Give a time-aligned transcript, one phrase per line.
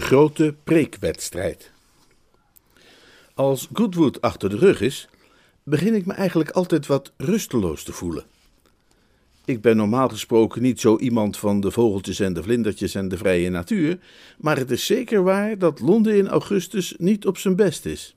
[0.00, 1.70] De grote preekwedstrijd.
[3.34, 5.08] Als Goodwood achter de rug is,
[5.62, 8.24] begin ik me eigenlijk altijd wat rusteloos te voelen.
[9.44, 13.16] Ik ben normaal gesproken niet zo iemand van de vogeltjes en de vlindertjes en de
[13.16, 13.98] vrije natuur,
[14.38, 18.16] maar het is zeker waar dat Londen in augustus niet op zijn best is.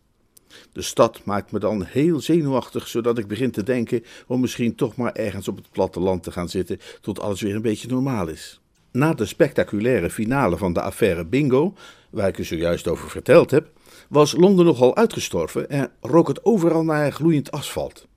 [0.71, 4.95] De stad maakt me dan heel zenuwachtig, zodat ik begin te denken om misschien toch
[4.95, 8.61] maar ergens op het platteland te gaan zitten tot alles weer een beetje normaal is.
[8.93, 11.73] Na de spectaculaire finale van de affaire Bingo,
[12.09, 13.71] waar ik u zojuist over verteld heb,
[14.09, 18.07] was Londen nogal uitgestorven en rook het overal naar gloeiend asfalt.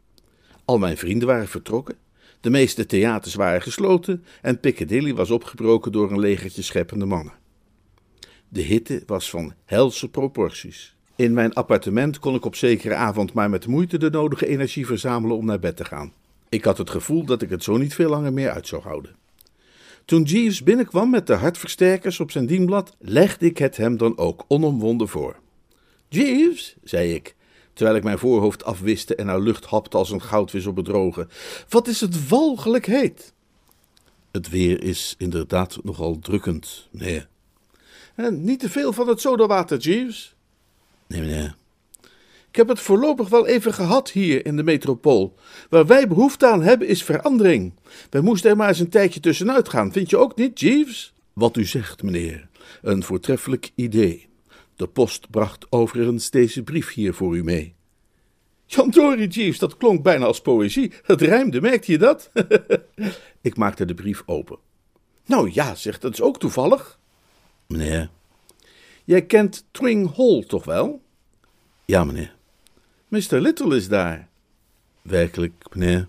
[0.64, 1.96] Al mijn vrienden waren vertrokken,
[2.40, 7.34] de meeste theaters waren gesloten en Piccadilly was opgebroken door een legertje scheppende mannen.
[8.48, 10.96] De hitte was van helse proporties.
[11.14, 15.36] In mijn appartement kon ik op zekere avond maar met moeite de nodige energie verzamelen
[15.36, 16.12] om naar bed te gaan.
[16.48, 19.16] Ik had het gevoel dat ik het zo niet veel langer meer uit zou houden.
[20.06, 24.44] Toen Jeeves binnenkwam met de hartversterkers op zijn dienblad, legde ik het hem dan ook
[24.48, 25.36] onomwonden voor.
[26.08, 27.34] Jeeves, zei ik,
[27.72, 30.88] terwijl ik mijn voorhoofd afwiste en naar lucht hapte als een goudvis op het
[31.68, 33.32] wat is het walgelijk heet.
[34.30, 37.28] Het weer is inderdaad nogal drukkend, meneer.
[38.14, 40.34] En niet te veel van het sodawater, Jeeves.
[41.06, 41.56] Nee, meneer.
[42.56, 45.34] Ik heb het voorlopig wel even gehad hier in de metropool.
[45.68, 47.72] Waar wij behoefte aan hebben is verandering.
[48.10, 51.14] Wij moesten er maar eens een tijdje tussenuit gaan, vind je ook niet, Jeeves?
[51.32, 52.48] Wat u zegt, meneer.
[52.82, 54.28] Een voortreffelijk idee.
[54.76, 57.74] De post bracht overigens deze brief hier voor u mee.
[58.66, 60.92] Jan Dory, Jeeves, dat klonk bijna als poëzie.
[61.02, 62.30] Het rijmde, merkte je dat?
[63.40, 64.58] ik maakte de brief open.
[65.26, 66.98] Nou ja, zegt dat is ook toevallig.
[67.66, 68.10] Meneer.
[69.04, 71.02] Jij kent Twing Hall toch wel?
[71.84, 72.35] Ja, meneer.
[73.16, 73.40] Mr.
[73.40, 74.28] Little is daar.
[75.02, 76.08] Werkelijk, meneer?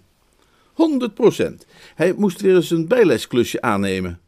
[0.74, 1.66] Honderd procent.
[1.96, 4.20] Hij moest weer eens een bijlesklusje aannemen.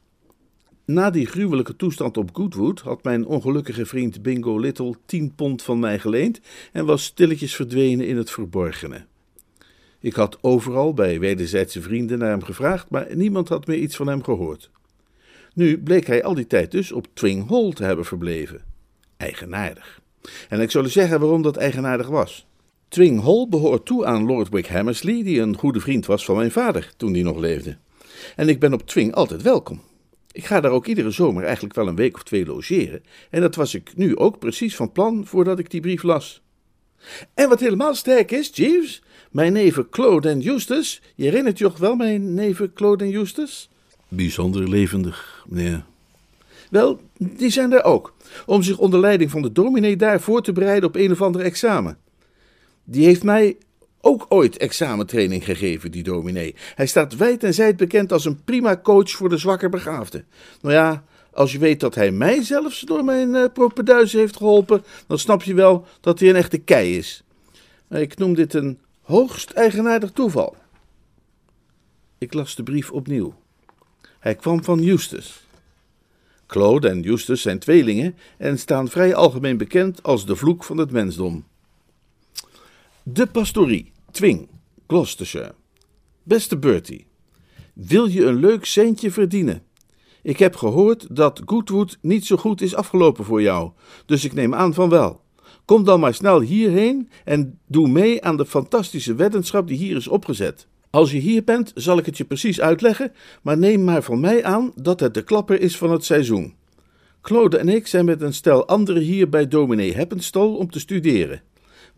[0.85, 5.79] Na die gruwelijke toestand op Goodwood had mijn ongelukkige vriend Bingo Little tien pond van
[5.79, 6.40] mij geleend
[6.72, 9.06] en was stilletjes verdwenen in het verborgene.
[10.00, 14.07] Ik had overal bij wederzijdse vrienden naar hem gevraagd, maar niemand had meer iets van
[14.07, 14.69] hem gehoord.
[15.53, 18.63] Nu bleek hij al die tijd dus op Twing Hall te hebben verbleven.
[19.17, 20.01] Eigenaardig.
[20.50, 22.47] En ik zal u zeggen waarom dat eigenaardig was.
[22.89, 26.51] Twing Hall behoort toe aan Lord Wick Hammersley, die een goede vriend was van mijn
[26.51, 27.77] vader toen die nog leefde.
[28.35, 29.81] En ik ben op Twing altijd welkom.
[30.31, 33.03] Ik ga daar ook iedere zomer eigenlijk wel een week of twee logeren.
[33.29, 36.41] En dat was ik nu ook precies van plan voordat ik die brief las.
[37.33, 41.78] En wat helemaal sterk is, Jeeves, mijn neven Claude en Eustace, je herinnert je toch
[41.78, 43.67] wel mijn neven Claude en Eustace?
[44.07, 45.83] Bijzonder levendig, meneer.
[46.69, 48.13] Wel, die zijn er ook,
[48.45, 51.41] om zich onder leiding van de dominee daar voor te bereiden op een of ander
[51.41, 51.97] examen.
[52.91, 53.57] Die heeft mij
[54.01, 56.55] ook ooit examentraining gegeven, die dominee.
[56.75, 60.25] Hij staat wijd en zijd bekend als een prima coach voor de zwakker begaafden.
[60.61, 64.83] Nou ja, als je weet dat hij mij zelfs door mijn uh, propeduizen heeft geholpen,
[65.07, 67.23] dan snap je wel dat hij een echte kei is.
[67.89, 70.55] Ik noem dit een hoogst eigenaardig toeval.
[72.17, 73.33] Ik las de brief opnieuw.
[74.19, 75.33] Hij kwam van Eustace.
[76.47, 80.91] Claude en Eustace zijn tweelingen en staan vrij algemeen bekend als de vloek van het
[80.91, 81.45] mensdom.
[83.12, 84.50] De pastorie, Twing,
[84.88, 85.53] Gloucestershire.
[86.24, 87.08] Beste Bertie,
[87.74, 89.64] wil je een leuk centje verdienen?
[90.22, 93.72] Ik heb gehoord dat Goodwood niet zo goed is afgelopen voor jou,
[94.06, 95.22] dus ik neem aan van wel.
[95.66, 100.08] Kom dan maar snel hierheen en doe mee aan de fantastische weddenschap die hier is
[100.08, 100.68] opgezet.
[100.90, 104.44] Als je hier bent, zal ik het je precies uitleggen, maar neem maar van mij
[104.44, 106.53] aan dat het de klapper is van het seizoen.
[107.22, 111.41] Claude en ik zijn met een stel anderen hier bij dominee Heppenstal om te studeren.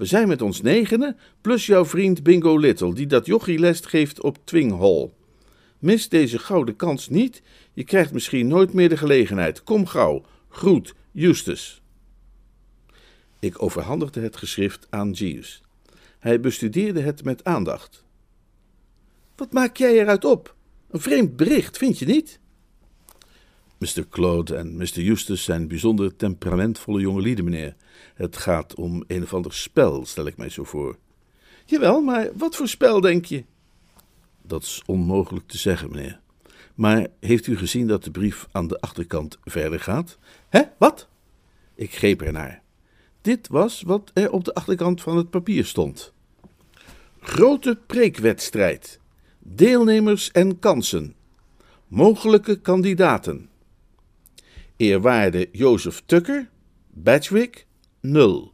[0.01, 4.21] We zijn met ons negenen, plus jouw vriend Bingo Little, die dat jochie les geeft
[4.21, 5.11] op Twing Hall.
[5.79, 7.41] Mis deze gouden kans niet,
[7.73, 9.63] je krijgt misschien nooit meer de gelegenheid.
[9.63, 11.81] Kom gauw, groet, Justus.
[13.39, 15.61] Ik overhandigde het geschrift aan Jeeves.
[16.19, 18.03] Hij bestudeerde het met aandacht.
[19.35, 20.55] Wat maak jij eruit op?
[20.89, 22.39] Een vreemd bericht, vind je niet?
[23.81, 24.07] Mr.
[24.09, 25.07] Claude en Mr.
[25.07, 27.75] Eustace zijn bijzonder temperamentvolle jongelieden, meneer.
[28.13, 30.97] Het gaat om een of ander spel, stel ik mij zo voor.
[31.65, 33.43] Jawel, maar wat voor spel, denk je?
[34.41, 36.19] Dat is onmogelijk te zeggen, meneer.
[36.75, 40.17] Maar heeft u gezien dat de brief aan de achterkant verder gaat?
[40.49, 41.07] Hè, wat?
[41.75, 42.61] Ik greep ernaar.
[43.21, 46.13] Dit was wat er op de achterkant van het papier stond.
[47.19, 48.99] Grote preekwedstrijd.
[49.39, 51.15] Deelnemers en kansen.
[51.87, 53.49] Mogelijke kandidaten.
[54.81, 56.47] Eerwaarde Jozef Tucker,
[56.95, 57.67] Batchwick,
[58.03, 58.51] 0.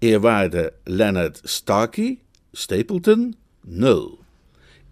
[0.00, 2.22] Eerwaarde Leonard Starkey,
[2.54, 3.36] Stapleton,
[3.70, 4.18] 0.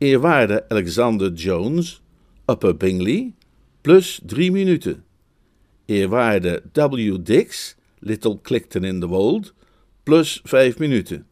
[0.02, 2.02] Eerwaarde Alexander Jones,
[2.46, 3.32] Upper Bingley,
[3.82, 5.02] plus 3 minuten.
[5.88, 7.16] Eerwaarde W.
[7.16, 9.52] Dix, Little Clickton in the Wold,
[10.04, 11.24] plus 5 minuten.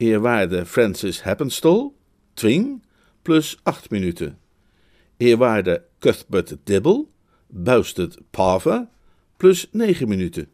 [0.00, 1.92] Eerwaarde Francis Happenstall,
[2.36, 2.80] Twing,
[3.22, 4.38] plus 8 minuten.
[5.20, 7.10] Eerwaarde Cuthbert Dibble,
[7.54, 8.88] Buisted Pava,
[9.38, 10.48] plus 9 minuten.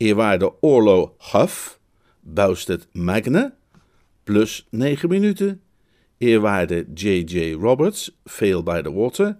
[0.00, 1.78] Eerwaarde Orlo Huff,
[2.22, 3.52] Buisted Magne,
[4.24, 5.60] plus 9 minuten.
[6.20, 7.56] Eerwaarde J.J.
[7.56, 9.36] Roberts, Fail by the Water,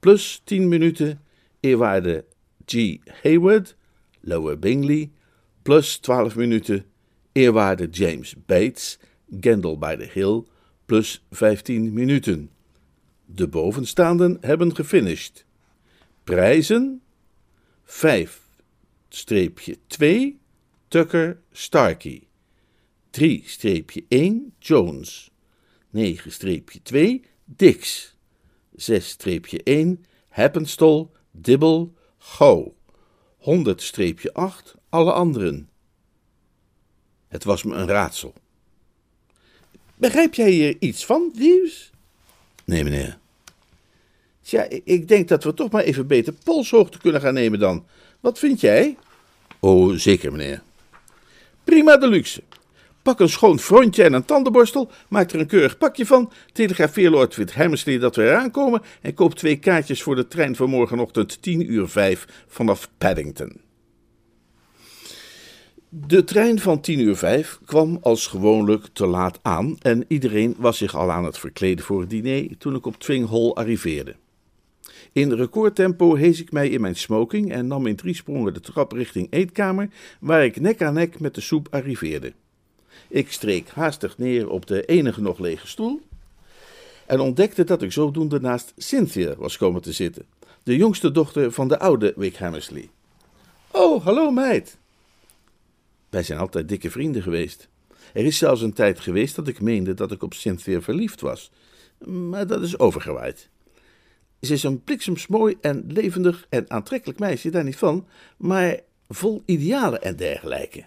[0.00, 1.20] plus 10 minuten.
[1.62, 2.24] Eerwaarde
[2.66, 3.02] G.
[3.22, 3.74] Hayward,
[4.22, 5.10] Lower Bingley,
[5.64, 6.84] plus 12 minuten.
[7.34, 8.98] Eerwaarde James Bates,
[9.40, 10.46] Gendel by the Hill,
[10.86, 12.50] plus 15 minuten.
[13.26, 15.44] De bovenstaanden hebben gefinished.
[16.24, 17.02] Prijzen
[17.86, 17.88] 5-2
[20.88, 22.28] Tucker Starkey
[23.10, 23.20] 3-1
[24.58, 25.30] Jones
[25.96, 25.98] 9-2
[27.44, 28.14] Dix
[28.76, 29.98] 6-1
[30.28, 32.74] Happenstall Dibble Go
[33.40, 33.46] 100-8
[34.88, 35.68] alle anderen.
[37.28, 38.34] Het was me een raadsel.
[39.96, 41.90] Begrijp jij hier iets van, Jeeves?
[42.64, 43.18] Nee, meneer.
[44.44, 47.86] Tja, ik denk dat we toch maar even beter polshoogte kunnen gaan nemen dan.
[48.20, 48.96] Wat vind jij?
[49.60, 50.62] Oh, zeker, meneer.
[51.64, 52.42] Prima de luxe.
[53.02, 57.54] Pak een schoon frontje en een tandenborstel, maak er een keurig pakje van, telegrafeer Lord
[57.54, 61.72] Hammersley dat we eraan komen en koop twee kaartjes voor de trein van morgenochtend 10
[61.72, 63.60] uur 5 vanaf Paddington.
[65.88, 70.78] De trein van 10 uur 5 kwam als gewoonlijk te laat aan en iedereen was
[70.78, 74.14] zich al aan het verkleden voor het diner toen ik op Twing Hall arriveerde.
[75.14, 78.92] In recordtempo hees ik mij in mijn smoking en nam in drie sprongen de trap
[78.92, 79.88] richting eetkamer,
[80.20, 82.32] waar ik nek aan nek met de soep arriveerde.
[83.08, 86.00] Ik streek haastig neer op de enige nog lege stoel
[87.06, 90.24] en ontdekte dat ik zodoende naast Cynthia was komen te zitten,
[90.62, 92.90] de jongste dochter van de oude Wick Hammersley.
[93.70, 94.78] Oh, hallo meid!
[96.10, 97.68] Wij zijn altijd dikke vrienden geweest.
[98.12, 101.50] Er is zelfs een tijd geweest dat ik meende dat ik op Cynthia verliefd was,
[102.06, 103.52] maar dat is overgewaaid.
[104.44, 108.06] Ze is een bliksemsmooi en levendig en aantrekkelijk meisje, daar niet van,
[108.36, 110.84] maar vol idealen en dergelijke.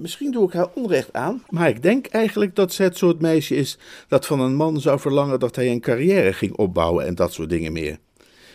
[0.00, 3.54] misschien doe ik haar onrecht aan, maar ik denk eigenlijk dat ze het soort meisje
[3.54, 3.78] is
[4.08, 7.48] dat van een man zou verlangen dat hij een carrière ging opbouwen en dat soort
[7.48, 7.98] dingen meer.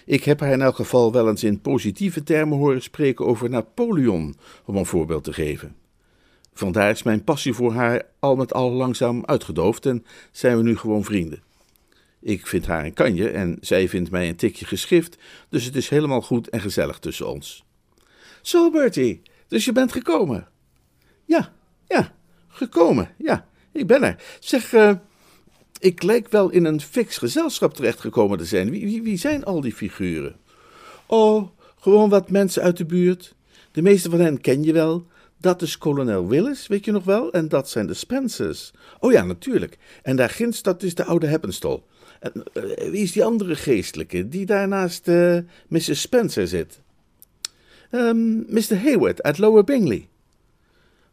[0.05, 4.35] Ik heb haar in elk geval wel eens in positieve termen horen spreken over Napoleon,
[4.65, 5.75] om een voorbeeld te geven.
[6.53, 10.77] Vandaar is mijn passie voor haar al met al langzaam uitgedoofd en zijn we nu
[10.77, 11.41] gewoon vrienden.
[12.21, 15.17] Ik vind haar een kanje en zij vindt mij een tikje geschrift,
[15.49, 17.65] dus het is helemaal goed en gezellig tussen ons.
[18.41, 20.47] Zo, Bertie, dus je bent gekomen?
[21.25, 21.53] Ja,
[21.87, 22.13] ja,
[22.47, 24.23] gekomen, ja, ik ben er.
[24.39, 24.91] Zeg, uh,
[25.79, 28.69] ik lijk wel in een fix gezelschap terechtgekomen te zijn.
[28.69, 30.35] Wie, wie, wie zijn al die figuren?
[31.05, 33.35] Oh, gewoon wat mensen uit de buurt.
[33.71, 35.07] De meeste van hen ken je wel.
[35.37, 37.31] Dat is kolonel Willis, weet je nog wel?
[37.31, 38.71] En dat zijn de Spencers.
[38.99, 39.77] Oh ja, natuurlijk.
[40.03, 41.83] En daar ginds, dat is de oude Heppenstol.
[42.21, 46.01] En, uh, wie is die andere geestelijke, die daar naast uh, eh, Mrs.
[46.01, 46.81] Spencer zit?
[47.91, 48.75] Um, ehm, Mr.
[48.83, 50.07] Hayward uit Lower Bingley.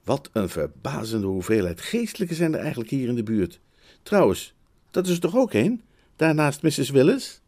[0.04, 3.60] Wat een verbazende hoeveelheid geestelijke zijn er eigenlijk hier in de buurt.
[4.02, 4.54] Trouwens,
[4.90, 5.82] dat is er toch ook een?
[6.16, 6.90] Daarnaast Mrs.
[6.90, 7.40] Willis?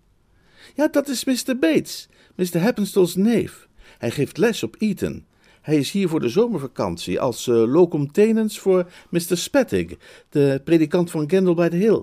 [0.74, 1.58] Ja, dat is Mr.
[1.58, 2.58] Bates, Mr.
[2.58, 3.68] Happenstall's neef.
[3.98, 5.24] Hij geeft les op Eton.
[5.60, 9.36] Hij is hier voor de zomervakantie als locum tenens voor Mr.
[9.36, 9.96] Spettig,
[10.28, 12.02] de predikant van Gendel by the Hill.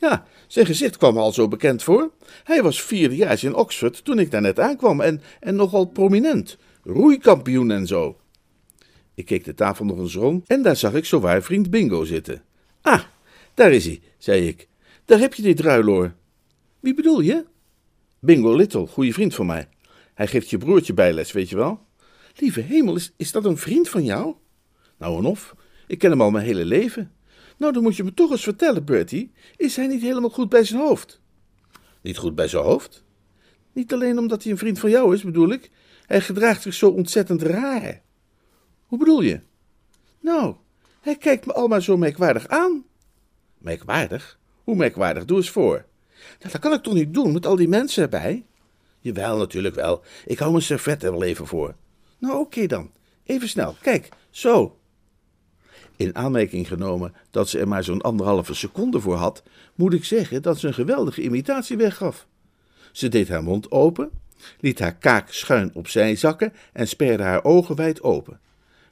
[0.00, 2.10] Ja, zijn gezicht kwam al zo bekend voor.
[2.44, 6.56] Hij was vierdejaars in Oxford toen ik daar net aankwam en, en nogal prominent.
[6.82, 8.16] Roeikampioen en zo.
[9.14, 12.42] Ik keek de tafel nog eens rond en daar zag ik zowaar vriend Bingo zitten.
[12.82, 13.02] Ah,
[13.54, 14.68] daar is hij, zei ik.
[15.04, 16.14] Daar heb je die druiloor.
[16.80, 17.44] Wie bedoel je?
[18.18, 19.68] Bingo Little, goede vriend van mij.
[20.14, 21.80] Hij geeft je broertje bijles, weet je wel?
[22.36, 24.34] Lieve hemel, is, is dat een vriend van jou?
[24.98, 25.54] Nou of,
[25.86, 27.12] ik ken hem al mijn hele leven.
[27.60, 29.32] Nou, dan moet je me toch eens vertellen, Bertie.
[29.56, 31.20] Is hij niet helemaal goed bij zijn hoofd?
[32.00, 33.04] Niet goed bij zijn hoofd?
[33.72, 35.70] Niet alleen omdat hij een vriend van jou is, bedoel ik.
[36.06, 38.02] Hij gedraagt zich zo ontzettend raar.
[38.86, 39.40] Hoe bedoel je?
[40.20, 40.54] Nou,
[41.00, 42.84] hij kijkt me allemaal zo merkwaardig aan.
[43.58, 44.38] Merkwaardig?
[44.64, 45.24] Hoe merkwaardig?
[45.24, 45.84] Doe eens voor.
[46.38, 48.44] Nou, dat kan ik toch niet doen met al die mensen erbij?
[49.00, 50.02] Jawel, natuurlijk wel.
[50.26, 51.74] Ik hou mijn servet er wel even voor.
[52.18, 52.90] Nou, oké dan.
[53.24, 53.76] Even snel.
[53.80, 54.79] Kijk, zo.
[56.00, 59.42] In aanmerking genomen dat ze er maar zo'n anderhalve seconde voor had,
[59.74, 62.26] moet ik zeggen dat ze een geweldige imitatie weggaf.
[62.92, 64.10] Ze deed haar mond open,
[64.60, 68.40] liet haar kaak schuin opzij zakken en sperde haar ogen wijd open.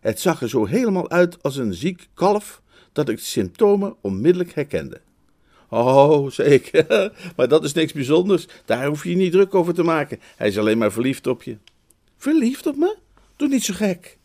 [0.01, 2.63] Het zag er zo helemaal uit als een ziek kalf
[2.93, 5.01] dat ik de symptomen onmiddellijk herkende.
[5.69, 8.47] Oh, zeker, maar dat is niks bijzonders.
[8.65, 10.21] Daar hoef je je niet druk over te maken.
[10.37, 11.57] Hij is alleen maar verliefd op je.
[12.17, 12.97] Verliefd op me?
[13.37, 14.18] Doe niet zo gek.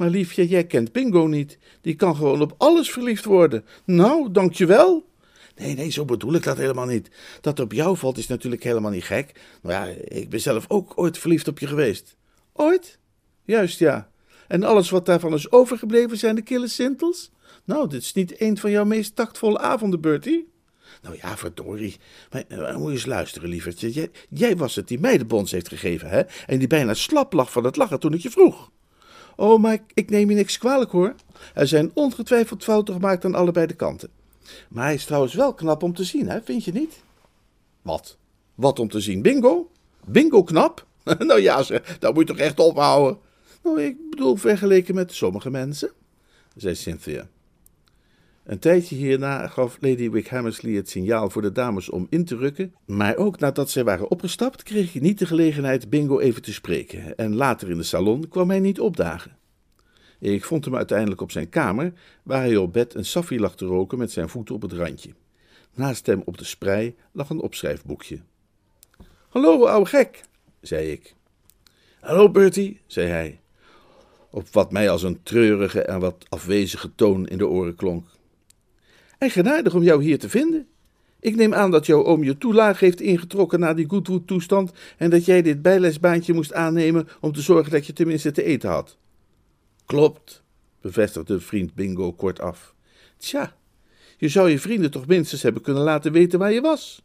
[0.00, 1.58] Maar liefje, jij kent Bingo niet.
[1.80, 3.64] Die kan gewoon op alles verliefd worden.
[3.84, 5.08] Nou, dankjewel.
[5.56, 7.10] Nee, nee, zo bedoel ik dat helemaal niet.
[7.40, 9.40] Dat op jou valt is natuurlijk helemaal niet gek.
[9.62, 12.16] Nou ja, ik ben zelf ook ooit verliefd op je geweest.
[12.52, 12.98] Ooit?
[13.44, 14.10] Juist, ja.
[14.48, 17.30] En alles wat daarvan is overgebleven zijn de kille sintels?
[17.64, 20.52] Nou, dit is niet een van jouw meest taktvolle avonden, Bertie.
[21.02, 21.96] Nou ja, verdorie.
[22.30, 23.92] Maar, maar moet je eens luisteren, lievertje.
[23.92, 26.22] Jij, jij was het die mij de bons heeft gegeven, hè?
[26.46, 28.70] En die bijna slap lag van het lachen toen ik je vroeg.
[29.40, 31.14] Oh, maar ik, neem je niks kwalijk, hoor.
[31.54, 34.10] Er zijn ongetwijfeld fouten gemaakt aan allebei de kanten.
[34.68, 36.42] Maar hij is trouwens wel knap om te zien, hè?
[36.42, 37.02] Vind je niet?
[37.82, 38.16] Wat?
[38.54, 39.22] Wat om te zien?
[39.22, 39.70] Bingo?
[40.04, 40.86] Bingo knap?
[41.18, 43.18] nou ja, zeg, dat moet je toch echt ophouden?
[43.62, 45.90] Nou, ik bedoel vergeleken met sommige mensen,
[46.56, 47.28] zei Cynthia.
[48.50, 52.74] Een tijdje hierna gaf Lady Wickhammersley het signaal voor de dames om in te rukken,
[52.86, 57.16] maar ook nadat zij waren opgestapt kreeg ik niet de gelegenheid Bingo even te spreken
[57.16, 59.36] en later in de salon kwam hij niet opdagen.
[60.18, 61.92] Ik vond hem uiteindelijk op zijn kamer,
[62.22, 65.10] waar hij op bed een saffie lag te roken met zijn voeten op het randje.
[65.74, 68.18] Naast hem op de sprei lag een opschrijfboekje.
[69.28, 70.20] Hallo, ouwe gek,
[70.60, 71.14] zei ik.
[72.00, 73.40] Hallo, Bertie, zei hij,
[74.30, 78.18] op wat mij als een treurige en wat afwezige toon in de oren klonk.
[79.20, 80.66] Eigenaardig om jou hier te vinden.
[81.20, 85.24] Ik neem aan dat jouw oom je toelaag heeft ingetrokken na die Goodwood-toestand en dat
[85.24, 88.98] jij dit bijlesbaantje moest aannemen om te zorgen dat je tenminste te eten had.
[89.86, 90.42] Klopt,
[90.80, 92.74] bevestigde vriend Bingo kortaf.
[93.16, 93.56] Tja,
[94.16, 97.02] je zou je vrienden toch minstens hebben kunnen laten weten waar je was.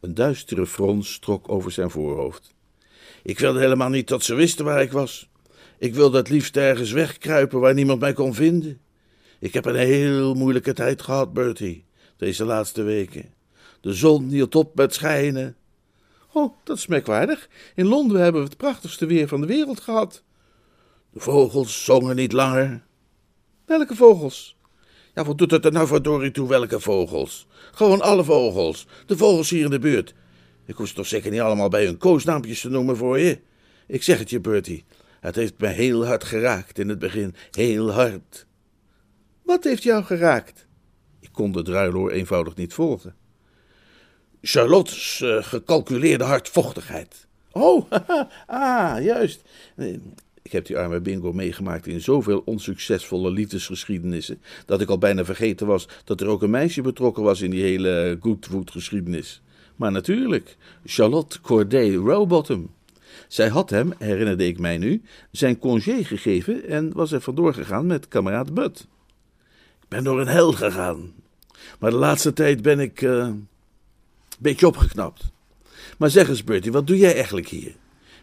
[0.00, 2.54] Een duistere frons trok over zijn voorhoofd.
[3.22, 5.28] Ik wilde helemaal niet dat ze wisten waar ik was.
[5.78, 8.80] Ik wilde het liefst ergens wegkruipen waar niemand mij kon vinden.
[9.38, 11.84] Ik heb een heel moeilijke tijd gehad, Bertie,
[12.16, 13.34] deze laatste weken.
[13.80, 15.56] De zon hield op met schijnen.
[16.32, 17.48] Oh, dat is merkwaardig.
[17.74, 20.22] In Londen hebben we het prachtigste weer van de wereld gehad.
[21.10, 22.84] De vogels zongen niet langer.
[23.64, 24.56] Welke vogels?
[25.14, 27.46] Ja, wat doet het er nou verdorie toe, welke vogels?
[27.72, 28.86] Gewoon alle vogels.
[29.06, 30.14] De vogels hier in de buurt.
[30.64, 33.40] Ik hoef ze toch zeker niet allemaal bij hun koosnaampjes te noemen voor je?
[33.86, 34.84] Ik zeg het je, Bertie.
[35.20, 37.34] Het heeft me heel hard geraakt in het begin.
[37.50, 38.45] Heel hard.
[39.46, 40.66] Wat heeft jou geraakt?
[41.20, 43.14] Ik kon de druiloor eenvoudig niet volgen.
[44.42, 47.26] Charlotte's uh, gecalculeerde hardvochtigheid.
[47.52, 47.90] Oh,
[48.46, 49.42] ah, juist.
[50.42, 55.66] Ik heb die arme Bingo meegemaakt in zoveel onsuccesvolle liefdesgeschiedenissen, dat ik al bijna vergeten
[55.66, 59.42] was dat er ook een meisje betrokken was in die hele Goodwood-geschiedenis.
[59.76, 62.70] Maar natuurlijk, Charlotte Corday Rowbottom.
[63.28, 67.86] Zij had hem, herinnerde ik mij nu, zijn congé gegeven en was er vandoor gegaan
[67.86, 68.86] met kameraad Bud.
[69.86, 71.14] Ik ben door een hel gegaan.
[71.78, 73.48] Maar de laatste tijd ben ik uh, een
[74.38, 75.22] beetje opgeknapt.
[75.98, 77.74] Maar zeg eens, Bertie, wat doe jij eigenlijk hier?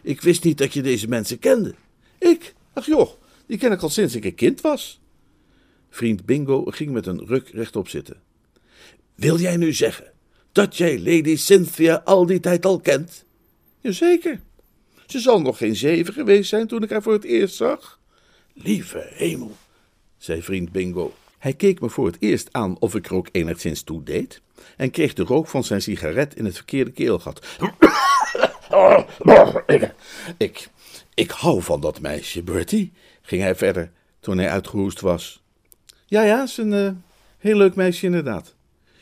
[0.02, 1.74] Ik wist niet dat je deze mensen kende.
[2.18, 2.54] Ik?
[2.72, 3.10] Ach joh,
[3.46, 5.00] die ken ik al sinds ik een kind was.
[5.90, 8.20] Vriend Bingo ging met een ruk rechtop zitten.
[9.14, 10.12] Wil jij nu zeggen
[10.52, 13.24] dat jij Lady Cynthia al die tijd al kent?
[13.80, 14.40] Jazeker.
[15.06, 18.00] Ze zal nog geen zeven geweest zijn toen ik haar voor het eerst zag.
[18.52, 19.56] Lieve hemel,
[20.18, 21.14] zei vriend Bingo.
[21.44, 24.40] Hij keek me voor het eerst aan of ik er ook enigszins toe deed
[24.76, 27.46] en kreeg de rook van zijn sigaret in het verkeerde keelgat.
[30.38, 30.68] ik,
[31.14, 35.42] ik hou van dat meisje, Bertie, ging hij verder toen hij uitgehoest was.
[36.06, 36.90] Ja, ja, is een uh,
[37.38, 38.54] heel leuk meisje inderdaad.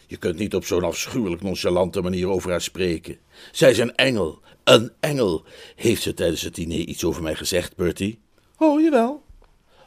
[0.06, 3.18] Je kunt niet op zo'n afschuwelijk nonchalante manier over haar spreken.
[3.52, 5.44] Zij is een engel, een engel.
[5.76, 8.18] Heeft ze tijdens het diner iets over mij gezegd, Bertie?
[8.58, 9.22] Oh, jawel.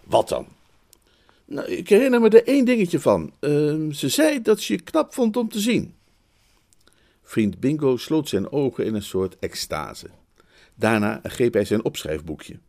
[0.03, 0.54] Wat dan?
[1.45, 3.33] Nou, ik herinner me er één dingetje van.
[3.39, 5.95] Uh, ze zei dat ze je knap vond om te zien.
[7.23, 10.07] Vriend Bingo sloot zijn ogen in een soort extase.
[10.75, 12.59] Daarna greep hij zijn opschrijfboekje.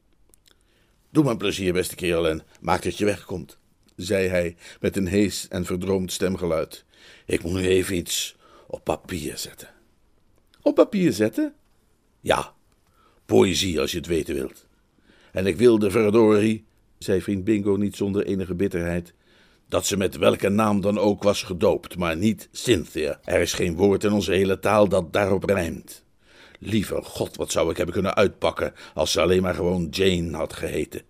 [1.10, 3.58] Doe me een plezier, beste kerel, en maak dat je wegkomt,
[3.96, 6.84] zei hij met een hees en verdroomd stemgeluid.
[7.26, 9.68] Ik moet nu even iets op papier zetten.
[10.62, 11.54] Op papier zetten?
[12.20, 12.54] Ja,
[13.24, 14.66] poëzie als je het weten wilt.
[15.32, 16.64] En ik wilde verdorie,
[17.06, 19.14] zei vriend Bingo niet zonder enige bitterheid,
[19.68, 23.20] dat ze met welke naam dan ook was gedoopt, maar niet Cynthia.
[23.24, 26.04] Er is geen woord in onze hele taal dat daarop rijmt.
[26.58, 30.52] Lieve god, wat zou ik hebben kunnen uitpakken als ze alleen maar gewoon Jane had
[30.52, 31.02] geheten.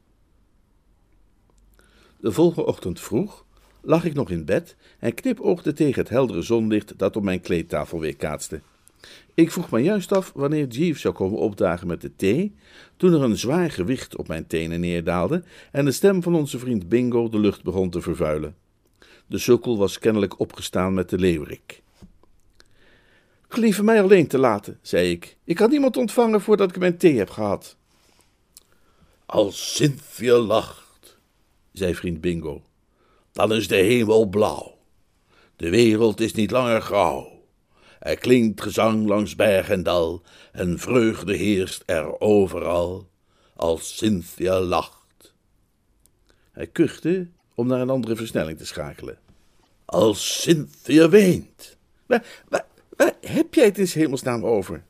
[2.20, 3.44] De volgende ochtend vroeg
[3.82, 8.00] lag ik nog in bed en knipoogde tegen het heldere zonlicht dat op mijn kleedtafel
[8.00, 8.60] weerkaatste.
[9.34, 12.54] Ik vroeg me juist af wanneer Jeeves zou komen opdagen met de thee,
[12.96, 16.88] toen er een zwaar gewicht op mijn tenen neerdaalde en de stem van onze vriend
[16.88, 18.56] Bingo de lucht begon te vervuilen.
[19.26, 21.82] De sukkel was kennelijk opgestaan met de leeuwerik.
[23.48, 25.36] Gelieve mij alleen te laten, zei ik.
[25.44, 27.76] Ik kan niemand ontvangen voordat ik mijn thee heb gehad.
[29.26, 31.18] Als Cynthia lacht,
[31.72, 32.62] zei vriend Bingo,
[33.32, 34.78] dan is de hemel blauw.
[35.56, 37.35] De wereld is niet langer grauw.
[38.06, 40.22] Er klinkt gezang langs berg en dal,
[40.52, 43.08] en vreugde heerst er overal,
[43.54, 45.34] als Cynthia lacht.
[46.52, 49.18] Hij kuchte om naar een andere versnelling te schakelen.
[49.84, 51.76] Als Cynthia weent.
[52.06, 54.84] Waar, waar, waar heb jij het in hemelsnaam over?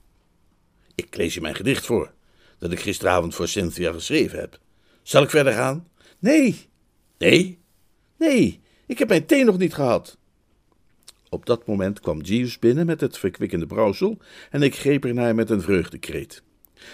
[0.95, 2.13] Ik lees je mijn gedicht voor,
[2.59, 4.59] dat ik gisteravond voor Cynthia geschreven heb.
[5.03, 5.89] Zal ik verder gaan?
[6.19, 6.69] Nee.
[7.19, 7.59] Nee?
[8.17, 10.19] Nee, ik heb mijn thee nog niet gehad.
[11.29, 14.19] Op dat moment kwam Jeeves binnen met het verkwikkende brouwsel
[14.51, 16.43] en ik greep ernaar met een vreugdekreet.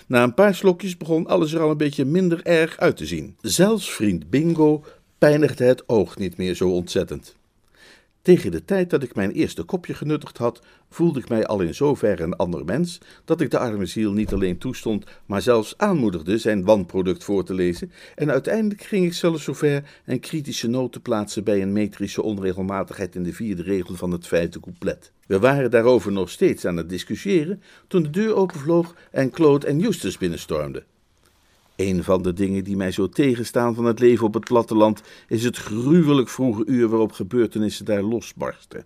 [0.07, 3.37] Na een paar slokjes begon alles er al een beetje minder erg uit te zien.
[3.41, 4.85] Zelfs vriend Bingo
[5.19, 7.37] pijnigde het oog niet meer zo ontzettend.
[8.23, 11.75] Tegen de tijd dat ik mijn eerste kopje genuttigd had, voelde ik mij al in
[11.75, 16.39] zoverre een ander mens, dat ik de arme ziel niet alleen toestond, maar zelfs aanmoedigde
[16.39, 21.01] zijn wanproduct voor te lezen, en uiteindelijk ging ik zelfs zover een kritische noot te
[21.01, 25.13] plaatsen bij een metrische onregelmatigheid in de vierde regel van het vijfde couplet.
[25.27, 29.79] We waren daarover nog steeds aan het discussiëren, toen de deur openvloog en Claude en
[29.79, 30.85] Justus binnenstormden.
[31.83, 35.45] Een van de dingen die mij zo tegenstaan van het leven op het platteland is
[35.45, 38.85] het gruwelijk vroege uur waarop gebeurtenissen daar losbarsten.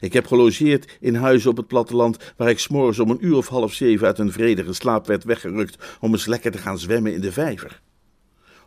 [0.00, 3.48] Ik heb gelogeerd in huizen op het platteland waar ik s'morgens om een uur of
[3.48, 7.20] half zeven uit een vredige slaap werd weggerukt om eens lekker te gaan zwemmen in
[7.20, 7.80] de vijver.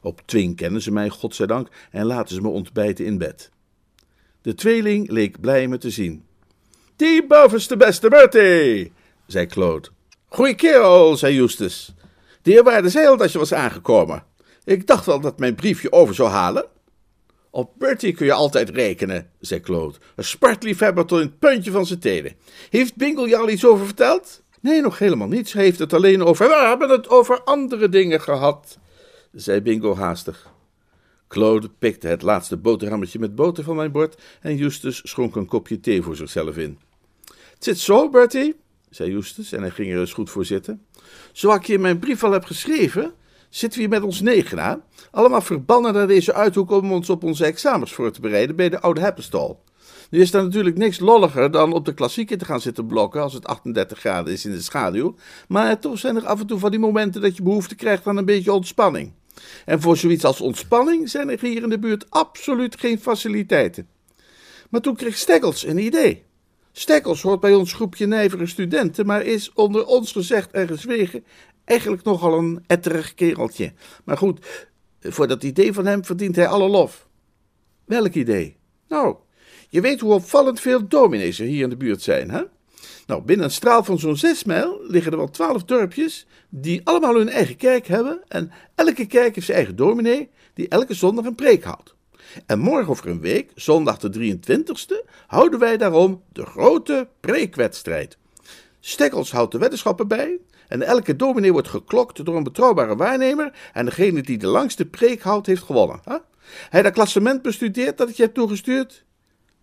[0.02, 3.52] Op twing kennen ze mij, godzijdank, en laten ze me ontbijten in bed.
[4.42, 6.24] De tweeling leek blij me te zien.
[6.96, 8.92] Die bovenste beste Bertie,
[9.26, 9.88] zei Claude.
[10.28, 11.94] Goeie kerel, zei Justus.
[12.42, 14.24] De eerwaarde zei al dat je was aangekomen.
[14.64, 16.66] Ik dacht wel dat mijn briefje over zou halen.
[17.50, 19.98] Op Bertie kun je altijd rekenen, zei Claude.
[20.16, 22.36] Een spartliefhebber tot in het puntje van zijn tenen.
[22.70, 24.44] Heeft Bingle je al iets over verteld?
[24.62, 25.54] Nee, nog helemaal niets.
[25.54, 26.48] Hij heeft het alleen over...
[26.48, 28.78] We hebben het over andere dingen gehad,
[29.32, 30.52] zei Bingo haastig.
[31.28, 35.80] Claude pikte het laatste boterhammetje met boter van mijn bord en Justus schonk een kopje
[35.80, 36.80] thee voor zichzelf in.
[37.54, 38.56] Het zit zo, Bertie,
[38.90, 40.86] zei Justus en hij ging er eens goed voor zitten.
[41.32, 43.14] Zoals ik je in mijn brief al heb geschreven,
[43.50, 47.24] zitten we hier met ons negen aan, allemaal verbannen naar deze uithoek om ons op
[47.24, 49.64] onze examens voor te bereiden bij de oude Heppenstal.
[50.10, 53.34] Nu is er natuurlijk niks lolliger dan op de klassieken te gaan zitten blokken als
[53.34, 55.16] het 38 graden is in de schaduw,
[55.48, 58.18] maar toch zijn er af en toe van die momenten dat je behoefte krijgt aan
[58.18, 59.14] een beetje ontspanning.
[59.66, 63.88] En voor zoiets als ontspanning zijn er hier in de buurt absoluut geen faciliteiten.
[64.70, 66.24] Maar toen kreeg Steggels een idee.
[66.72, 71.24] Stekkels hoort bij ons groepje nijvere studenten, maar is onder ons gezegd en gezwegen
[71.66, 73.74] eigenlijk nogal een etterig kereltje.
[74.04, 77.08] Maar goed, voor dat idee van hem verdient hij alle lof.
[77.86, 78.58] Welk idee?
[78.88, 79.16] Nou,
[79.70, 82.42] je weet hoe opvallend veel dominees er hier in de buurt zijn, hè?
[83.08, 87.16] Nou, binnen een straal van zo'n zes mijl liggen er wel twaalf dorpjes die allemaal
[87.16, 91.36] hun eigen kerk hebben en elke kerk heeft zijn eigen dominee die elke zondag een
[91.36, 91.96] preek houdt.
[92.46, 98.18] En morgen over een week, zondag de 23e, houden wij daarom de grote preekwedstrijd.
[98.80, 103.86] Stekkels houdt de weddenschappen bij en elke dominee wordt geklokt door een betrouwbare waarnemer en
[103.86, 106.00] degene die de langste preek houdt heeft gewonnen.
[106.04, 106.18] Hè?
[106.70, 109.06] Hij dat klassement bestudeerd dat ik je heb toegestuurd?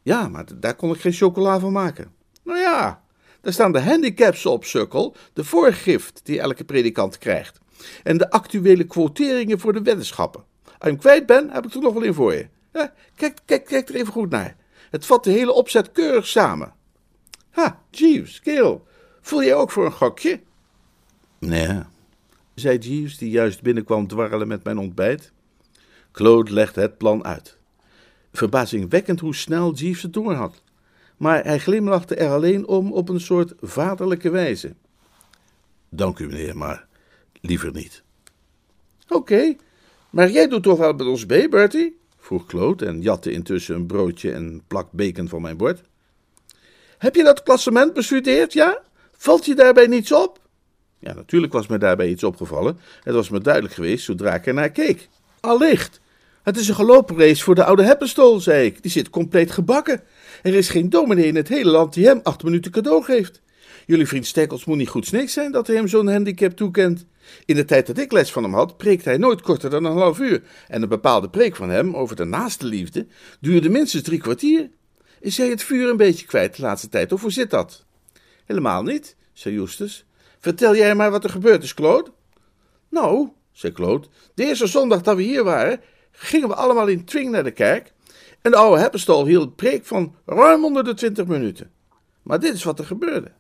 [0.03, 2.13] Ja, maar daar kon ik geen chocola van maken.
[2.45, 3.03] Nou ja,
[3.41, 7.59] daar staan de handicaps op, sukkel, de voorgift die elke predikant krijgt.
[8.03, 10.45] En de actuele quoteringen voor de weddenschappen.
[10.65, 12.49] Als je hem kwijt ben, heb ik er nog wel in voor je.
[13.15, 14.57] Kijk, kijk, kijk er even goed naar.
[14.91, 16.73] Het vat de hele opzet keurig samen.
[17.51, 18.87] Ha, Jeeves, kerel,
[19.21, 20.41] voel jij ook voor een gokje?
[21.39, 21.81] Nee,
[22.55, 25.33] zei Jeeves, die juist binnenkwam dwarrelen met mijn ontbijt.
[26.13, 27.59] Claude legde het plan uit.
[28.33, 30.63] Verbazingwekkend hoe snel Jeeves het door had.
[31.17, 34.75] Maar hij glimlachte er alleen om op een soort vaderlijke wijze.
[35.89, 36.87] Dank u, meneer, maar
[37.41, 38.03] liever niet.
[39.09, 39.57] Oké,
[40.11, 41.99] maar jij doet toch wel met ons mee, Bertie?
[42.29, 45.81] Vroeg Claude en jatte intussen een broodje en plak bacon van mijn bord.
[46.99, 48.83] Heb je dat klassement bestudeerd, ja?
[49.13, 50.41] Valt je daarbij niets op?
[50.99, 52.79] Ja, natuurlijk was me daarbij iets opgevallen.
[53.03, 55.09] Het was me duidelijk geweest zodra ik ernaar keek.
[55.41, 56.01] Allicht.
[56.43, 58.83] Het is een gelopen voor de oude Heppenstol, zei ik.
[58.83, 60.03] Die zit compleet gebakken.
[60.43, 63.41] Er is geen dominee in het hele land die hem acht minuten cadeau geeft.
[63.87, 67.07] Jullie vriend Stekkels moet niet goed sneek zijn dat hij hem zo'n handicap toekent.
[67.45, 69.97] In de tijd dat ik les van hem had, preekte hij nooit korter dan een
[69.97, 70.43] half uur.
[70.69, 73.07] En een bepaalde preek van hem over de naaste liefde
[73.41, 74.71] duurde minstens drie kwartier.
[75.21, 77.85] Is jij het vuur een beetje kwijt de laatste tijd, of hoe zit dat?
[78.45, 80.07] Helemaal niet, zei Justus.
[80.39, 82.11] Vertel jij maar wat er gebeurd is, Claude.
[82.89, 87.31] Nou, zei Claude, de eerste zondag dat we hier waren, gingen we allemaal in Twing
[87.31, 87.93] naar de kerk.
[88.43, 91.71] En de oude Heppenstal hield preek van ruim onder de twintig minuten.
[92.23, 93.33] Maar dit is wat er gebeurde.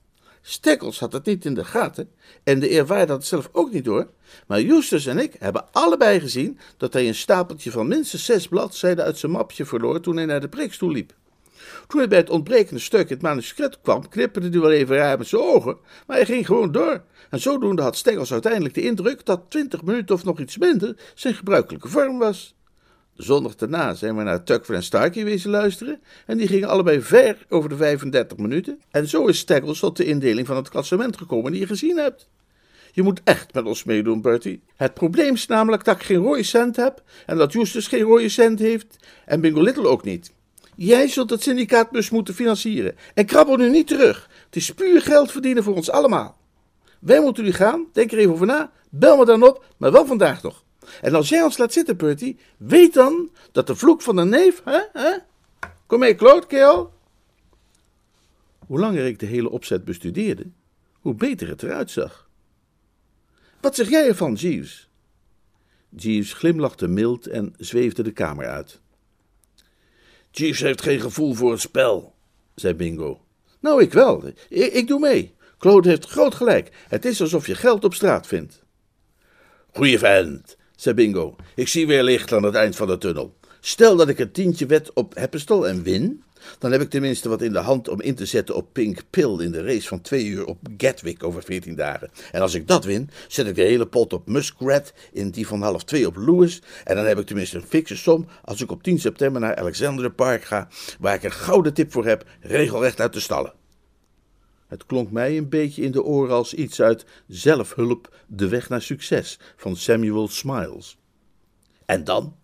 [0.43, 2.11] Stekkels had het niet in de gaten
[2.45, 4.09] en de eerwaarde had het zelf ook niet door.
[4.47, 9.05] Maar Justus en ik hebben allebei gezien dat hij een stapeltje van minstens zes bladzijden
[9.05, 11.15] uit zijn mapje verloor toen hij naar de preekstoel liep.
[11.87, 15.27] Toen hij bij het ontbrekende stuk het manuscript kwam, knipperde hij wel even raar met
[15.27, 17.03] zijn ogen, maar hij ging gewoon door.
[17.31, 21.35] En zodoende had Stekkels uiteindelijk de indruk dat twintig minuten of nog iets minder zijn
[21.35, 22.57] gebruikelijke vorm was.
[23.19, 27.47] Zondag daarna zijn we naar Tucker en Starkey wezen luisteren en die gingen allebei ver
[27.49, 28.81] over de 35 minuten.
[28.91, 32.29] En zo is Steggles tot de indeling van het klassement gekomen die je gezien hebt.
[32.93, 34.63] Je moet echt met ons meedoen, Bertie.
[34.77, 38.29] Het probleem is namelijk dat ik geen rode cent heb en dat Justus geen rode
[38.29, 40.33] cent heeft en Bingo Little ook niet.
[40.77, 44.29] Jij zult het syndicaatbus moeten financieren en krabbel nu niet terug.
[44.47, 46.37] Het is puur geld verdienen voor ons allemaal.
[47.01, 50.07] Wij moeten nu gaan, denk er even over na, bel me dan op, maar wel
[50.07, 50.67] vandaag nog.
[51.01, 54.63] En als jij ons laat zitten, Bertie, weet dan dat de vloek van de neef,
[54.65, 55.17] hè, hè?
[55.87, 56.15] Kom mee,
[56.47, 56.93] kerel.
[58.67, 60.47] Hoe langer ik de hele opzet bestudeerde,
[61.01, 62.29] hoe beter het eruit zag.
[63.61, 64.89] Wat zeg jij ervan, Jeeves?
[65.89, 68.81] Jeeves glimlachte mild en zweefde de kamer uit.
[70.31, 72.15] Jeeves heeft geen gevoel voor het spel,
[72.55, 73.21] zei Bingo.
[73.61, 74.27] Nou, ik wel.
[74.49, 75.35] Ik, ik doe mee.
[75.59, 76.71] Claude heeft groot gelijk.
[76.89, 78.63] Het is alsof je geld op straat vindt.
[79.73, 81.37] Goeie vent, zei Bingo.
[81.55, 83.37] Ik zie weer licht aan het eind van de tunnel.
[83.61, 86.23] Stel dat ik een tientje wet op Heppestel en win,
[86.59, 89.39] dan heb ik tenminste wat in de hand om in te zetten op Pink Pill
[89.39, 92.11] in de race van twee uur op Gatwick over veertien dagen.
[92.33, 95.63] En als ik dat win, zet ik de hele pot op Muskrat, in die van
[95.63, 96.63] half twee op Lewis.
[96.85, 100.11] En dan heb ik tenminste een fikse som als ik op 10 september naar Alexander
[100.11, 100.69] Park ga,
[101.01, 103.58] waar ik een gouden tip voor heb, regelrecht uit de stallen.
[104.69, 108.83] Het klonk mij een beetje in de oren als iets uit Zelfhulp, de weg naar
[108.83, 110.99] succes van Samuel Smiles.
[111.85, 112.37] En dan,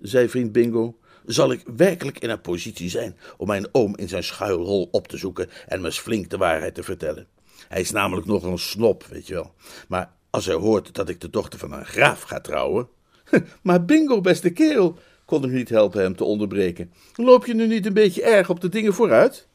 [0.00, 4.24] zei vriend Bingo, zal ik werkelijk in een positie zijn om mijn oom in zijn
[4.24, 7.26] schuilhol op te zoeken en me flink de waarheid te vertellen.
[7.68, 9.54] Hij is namelijk nog een snop, weet je wel.
[9.88, 12.88] Maar als hij hoort dat ik de dochter van een graaf ga trouwen.
[13.62, 16.92] Maar Bingo, beste kerel, kon ik niet helpen hem te onderbreken.
[17.14, 19.48] Loop je nu niet een beetje erg op de dingen vooruit?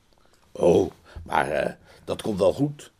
[0.52, 0.92] Oh,
[1.26, 1.72] maar uh,
[2.06, 2.92] dat komt wel goed.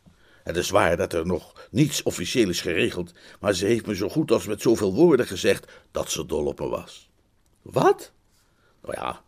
[0.42, 4.08] Het is waar dat er nog niets officieel is geregeld, maar ze heeft me zo
[4.08, 7.10] goed als met zoveel woorden gezegd dat ze dol op me was.
[7.62, 8.12] Wat?
[8.82, 9.22] Nou ja,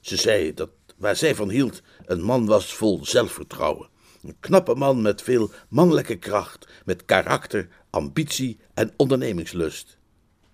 [0.00, 3.88] ze zei dat waar zij van hield een man was vol zelfvertrouwen.
[4.22, 9.98] Een knappe man met veel mannelijke kracht, met karakter, ambitie en ondernemingslust.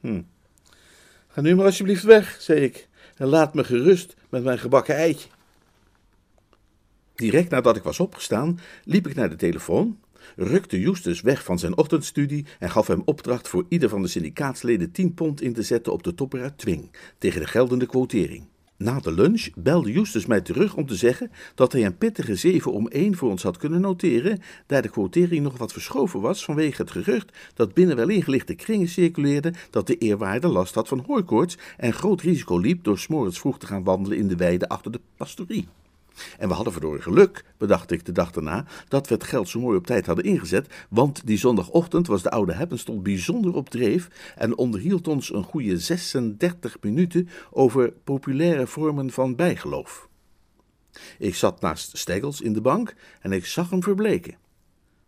[0.01, 0.23] Hm.
[1.29, 5.29] Ga nu maar alsjeblieft weg, zei ik, en laat me gerust met mijn gebakken eitje.
[7.15, 9.99] Direct nadat ik was opgestaan, liep ik naar de telefoon,
[10.37, 14.91] rukte Justus weg van zijn ochtendstudie en gaf hem opdracht voor ieder van de syndicaatsleden
[14.91, 18.47] 10 pond in te zetten op de topper uit Twing, tegen de geldende quotering.
[18.77, 22.73] Na de lunch belde Justus mij terug om te zeggen dat hij een pittige 7
[22.73, 26.83] om 1 voor ons had kunnen noteren, daar de quotering nog wat verschoven was vanwege
[26.83, 31.59] het gerucht dat binnen wel ingelichte kringen circuleerde dat de eerwaarde last had van hooikoorts
[31.77, 35.01] en groot risico liep door smorgens vroeg te gaan wandelen in de weide achter de
[35.17, 35.69] pastorie.
[36.39, 39.61] En we hadden verdorie geluk, bedacht ik de dag daarna, dat we het geld zo
[39.61, 44.09] mooi op tijd hadden ingezet, want die zondagochtend was de oude Heppenstol bijzonder op dreef
[44.37, 50.09] en onderhield ons een goede 36 minuten over populaire vormen van bijgeloof.
[51.19, 54.37] Ik zat naast Steggels in de bank en ik zag hem verbleken.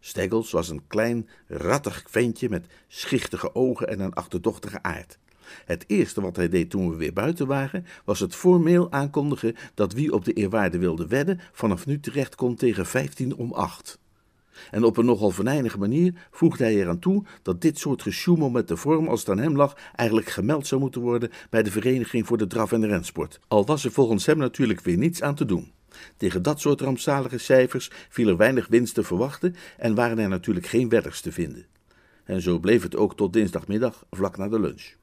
[0.01, 5.19] Steggels was een klein, rattig ventje met schichtige ogen en een achterdochtige aard.
[5.65, 9.93] Het eerste wat hij deed toen we weer buiten waren, was het formeel aankondigen dat
[9.93, 13.99] wie op de eerwaarde wilde wedden, vanaf nu terecht kon tegen vijftien om acht.
[14.71, 18.69] En op een nogal venijnige manier voegde hij eraan toe dat dit soort gesjoemel met
[18.69, 22.27] de vorm als het aan hem lag eigenlijk gemeld zou moeten worden bij de Vereniging
[22.27, 23.41] voor de Draf- en de Rensport.
[23.49, 25.73] Al was er volgens hem natuurlijk weer niets aan te doen.
[26.17, 30.67] Tegen dat soort rampzalige cijfers viel er weinig winst te verwachten en waren er natuurlijk
[30.67, 31.67] geen wedders te vinden.
[32.25, 34.95] En zo bleef het ook tot dinsdagmiddag vlak na de lunch.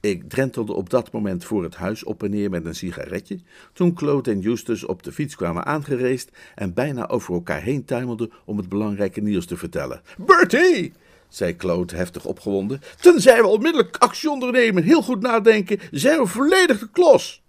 [0.00, 3.38] Ik drentelde op dat moment voor het huis op en neer met een sigaretje,
[3.72, 8.32] toen Claude en Justus op de fiets kwamen aangereest en bijna over elkaar heen tuimelden
[8.44, 10.02] om het belangrijke nieuws te vertellen.
[10.18, 10.92] Bertie!
[11.28, 12.80] zei Claude heftig opgewonden.
[13.00, 17.42] Tenzij we onmiddellijk actie ondernemen, heel goed nadenken, zijn we volledig de klos.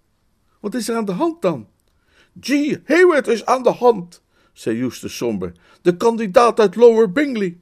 [0.60, 1.68] Wat is er aan de hand dan?
[2.40, 5.52] Gee, Hayward is aan de hand, zei Eustace somber.
[5.82, 7.58] De kandidaat uit Lower Bingley.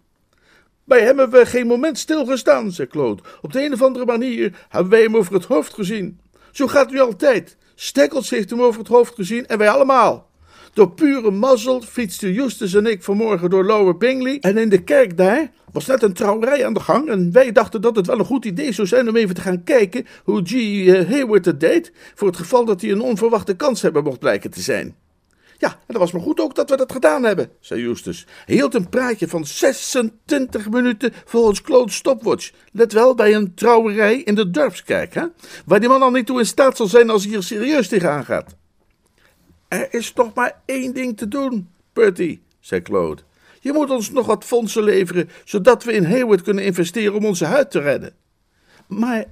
[0.97, 3.23] Hem hebben we geen moment stilgestaan, zei Claude.
[3.43, 6.21] Op de een of andere manier hebben wij hem over het hoofd gezien.
[6.53, 7.57] Zo gaat nu altijd.
[7.75, 10.31] Stekkels heeft hem over het hoofd gezien en wij allemaal.
[10.73, 14.39] Door pure mazzel fietsten Justus en ik vanmorgen door Lower Bingley.
[14.41, 17.09] En in de kerk daar was net een trouwerij aan de gang.
[17.09, 19.65] En wij dachten dat het wel een goed idee zou zijn om even te gaan
[19.65, 20.53] kijken hoe G.
[21.09, 21.93] Hayward het deed.
[22.15, 24.97] Voor het geval dat hij een onverwachte kans hebben mocht blijken te zijn.
[25.61, 28.27] Ja, en dat was maar goed ook dat we dat gedaan hebben, zei Justus.
[28.45, 32.51] Hij hield een praatje van 26 minuten volgens Claude's stopwatch.
[32.73, 35.25] Let wel, bij een trouwerij in de dorpskerk, hè?
[35.67, 38.25] Waar die man al niet toe in staat zal zijn als hij er serieus tegenaan
[38.25, 38.57] gaat.
[39.69, 43.23] Er is toch maar één ding te doen, Bertie, zei Claude.
[43.61, 47.45] Je moet ons nog wat fondsen leveren, zodat we in Hayward kunnen investeren om onze
[47.45, 48.15] huid te redden.
[48.87, 49.25] Maar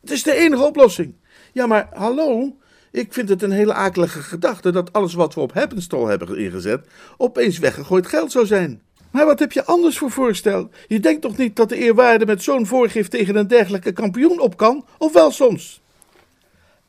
[0.00, 1.14] het is de enige oplossing.
[1.52, 2.56] Ja, maar hallo,
[2.92, 6.86] ik vind het een hele akelige gedachte dat alles wat we op Happenstall hebben ingezet
[7.16, 8.82] opeens weggegooid geld zou zijn.
[9.10, 10.70] Maar wat heb je anders voor voorstel?
[10.86, 14.56] Je denkt toch niet dat de eerwaarde met zo'n voorgift tegen een dergelijke kampioen op
[14.56, 14.84] kan?
[14.98, 15.80] Of wel soms?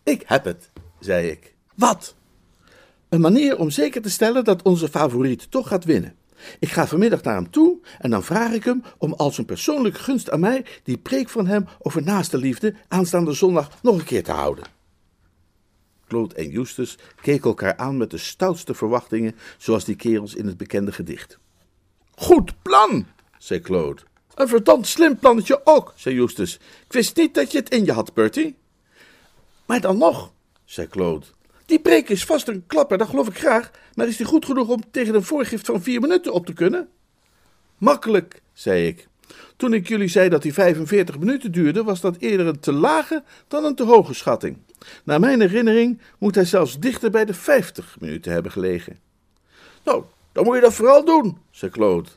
[0.03, 1.53] Ik heb het, zei ik.
[1.75, 2.15] Wat?
[3.09, 6.15] Een manier om zeker te stellen dat onze favoriet toch gaat winnen.
[6.59, 9.99] Ik ga vanmiddag naar hem toe en dan vraag ik hem om als een persoonlijke
[9.99, 14.23] gunst aan mij die preek van hem over naaste liefde aanstaande zondag nog een keer
[14.23, 14.63] te houden.
[16.07, 20.57] Claude en Justus keken elkaar aan met de stoutste verwachtingen, zoals die kerels in het
[20.57, 21.37] bekende gedicht.
[22.15, 23.05] Goed plan,
[23.37, 24.01] zei Claude.
[24.35, 26.55] Een verdomd slim plannetje ook, zei Justus.
[26.85, 28.55] Ik wist niet dat je het in je had, Bertie.
[29.65, 30.33] Maar dan nog,
[30.65, 31.25] zei Claude.
[31.65, 34.67] Die preek is vast een klapper, dat geloof ik graag, maar is die goed genoeg
[34.67, 36.89] om tegen een voorgift van vier minuten op te kunnen?
[37.77, 39.07] Makkelijk, zei ik.
[39.57, 43.23] Toen ik jullie zei dat die 45 minuten duurde, was dat eerder een te lage
[43.47, 44.57] dan een te hoge schatting.
[45.03, 48.99] Naar mijn herinnering moet hij zelfs dichter bij de 50 minuten hebben gelegen.
[49.83, 52.09] Nou, dan moet je dat vooral doen, zei Claude.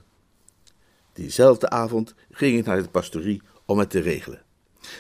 [1.13, 4.43] Diezelfde avond ging ik naar de pastorie om het te regelen.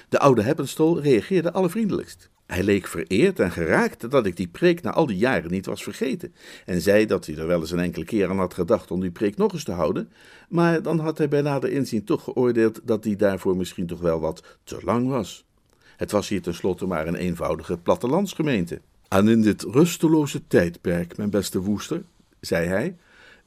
[0.08, 2.30] De oude Heppenstol reageerde allervriendelijkst.
[2.46, 5.82] Hij leek vereerd en geraakt dat ik die preek na al die jaren niet was
[5.82, 9.00] vergeten, en zei dat hij er wel eens een enkele keer aan had gedacht om
[9.00, 10.10] die preek nog eens te houden,
[10.48, 14.20] maar dan had hij bij nader inzien toch geoordeeld dat die daarvoor misschien toch wel
[14.20, 15.44] wat te lang was.
[15.96, 18.80] Het was hier tenslotte maar een eenvoudige plattelandsgemeente.
[19.08, 22.02] En in dit rusteloze tijdperk, mijn beste woester,
[22.40, 22.96] zei hij,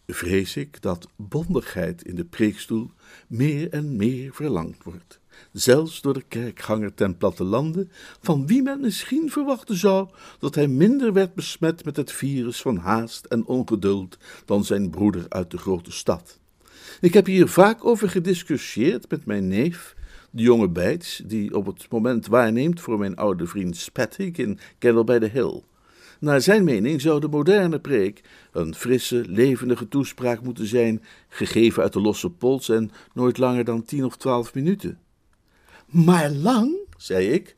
[0.07, 2.91] vrees ik dat bondigheid in de preekstoel
[3.27, 5.19] meer en meer verlangd wordt
[5.51, 7.87] zelfs door de kerkganger ten plattelande,
[8.21, 12.77] van wie men misschien verwachten zou dat hij minder werd besmet met het virus van
[12.77, 16.39] haast en ongeduld dan zijn broeder uit de grote stad.
[17.01, 19.95] Ik heb hier vaak over gediscussieerd met mijn neef,
[20.31, 25.03] de jonge Bijts, die op het moment waarneemt voor mijn oude vriend Spattic in Kettle
[25.03, 25.61] by the Hill.
[26.19, 28.21] Naar zijn mening zou de moderne preek
[28.51, 33.83] een frisse, levendige toespraak moeten zijn, gegeven uit de losse pols en nooit langer dan
[33.83, 34.99] tien of twaalf minuten.
[35.89, 37.55] Maar lang, zei ik.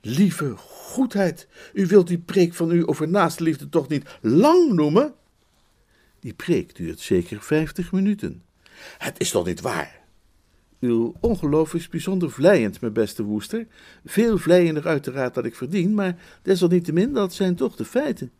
[0.00, 5.14] Lieve goedheid, u wilt die preek van u over naastenliefde toch niet lang noemen?
[6.20, 8.42] Die preek duurt zeker vijftig minuten.
[8.98, 10.03] Het is toch niet waar?
[10.84, 13.66] Uw ongeloof is bijzonder vleiend, mijn beste woester.
[14.04, 18.32] Veel vleiender uiteraard dan ik verdien, maar desalniettemin, dat zijn toch de feiten.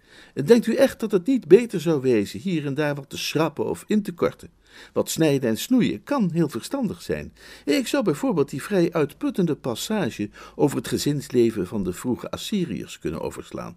[0.45, 3.65] Denkt u echt dat het niet beter zou wezen hier en daar wat te schrappen
[3.65, 4.51] of in te korten?
[4.93, 7.33] Wat snijden en snoeien kan heel verstandig zijn.
[7.65, 13.21] Ik zou bijvoorbeeld die vrij uitputtende passage over het gezinsleven van de vroege Assyriërs kunnen
[13.21, 13.77] overslaan.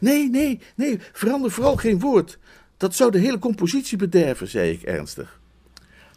[0.00, 2.38] Nee, nee, nee, verander vooral geen woord.
[2.76, 5.40] Dat zou de hele compositie bederven, zei ik ernstig.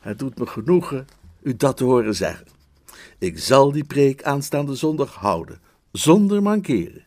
[0.01, 1.07] Het doet me genoegen
[1.45, 2.47] u dat te horen zeggen.
[3.17, 7.05] Ik zal die preek aanstaande zondag houden, zonder mankeren.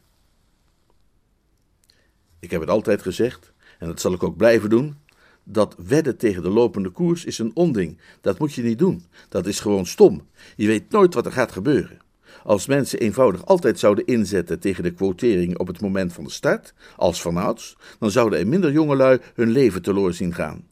[2.40, 4.96] Ik heb het altijd gezegd, en dat zal ik ook blijven doen.
[5.44, 8.01] Dat wedden tegen de lopende koers is een onding.
[8.20, 9.05] Dat moet je niet doen.
[9.29, 10.29] Dat is gewoon stom.
[10.57, 11.98] Je weet nooit wat er gaat gebeuren.
[12.44, 16.74] Als mensen eenvoudig altijd zouden inzetten tegen de quotering op het moment van de start,
[16.96, 20.67] als vanouds, dan zouden er minder jongelui hun leven teloor zien gaan.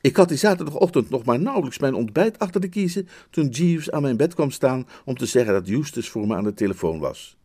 [0.00, 4.02] Ik had die zaterdagochtend nog maar nauwelijks mijn ontbijt achter de kiezen toen Jeeves aan
[4.02, 7.36] mijn bed kwam staan om te zeggen dat Eustace voor me aan de telefoon was.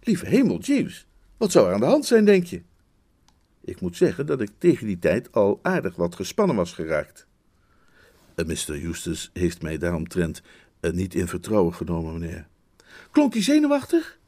[0.00, 2.62] Lieve hemel, Jeeves, wat zou er aan de hand zijn, denk je?
[3.60, 7.26] Ik moet zeggen dat ik tegen die tijd al aardig wat gespannen was geraakt.
[8.36, 8.84] Uh, Mr.
[8.84, 10.42] Eustace heeft mij daaromtrent
[10.80, 12.46] uh, niet in vertrouwen genomen, meneer.
[13.10, 14.18] Klonk hij zenuwachtig?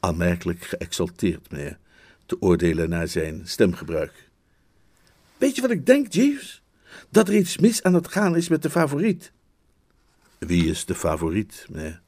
[0.00, 1.78] Aanmerkelijk geëxalteerd, meneer,
[2.26, 4.29] te oordelen naar zijn stemgebruik.
[5.40, 6.62] Weet je wat ik denk, Jeeves?
[7.10, 9.32] Dat er iets mis aan het gaan is met de favoriet.
[10.38, 12.00] Wie is de favoriet, meneer?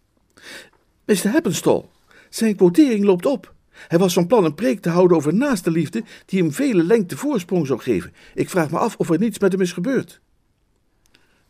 [1.05, 1.31] Mr.
[1.31, 1.85] Heppenstall.
[2.29, 3.55] Zijn quotering loopt op.
[3.71, 7.16] Hij was van plan een preek te houden over naaste liefde die hem vele lengte
[7.16, 8.12] voorsprong zou geven.
[8.35, 10.21] Ik vraag me af of er niets met hem is gebeurd.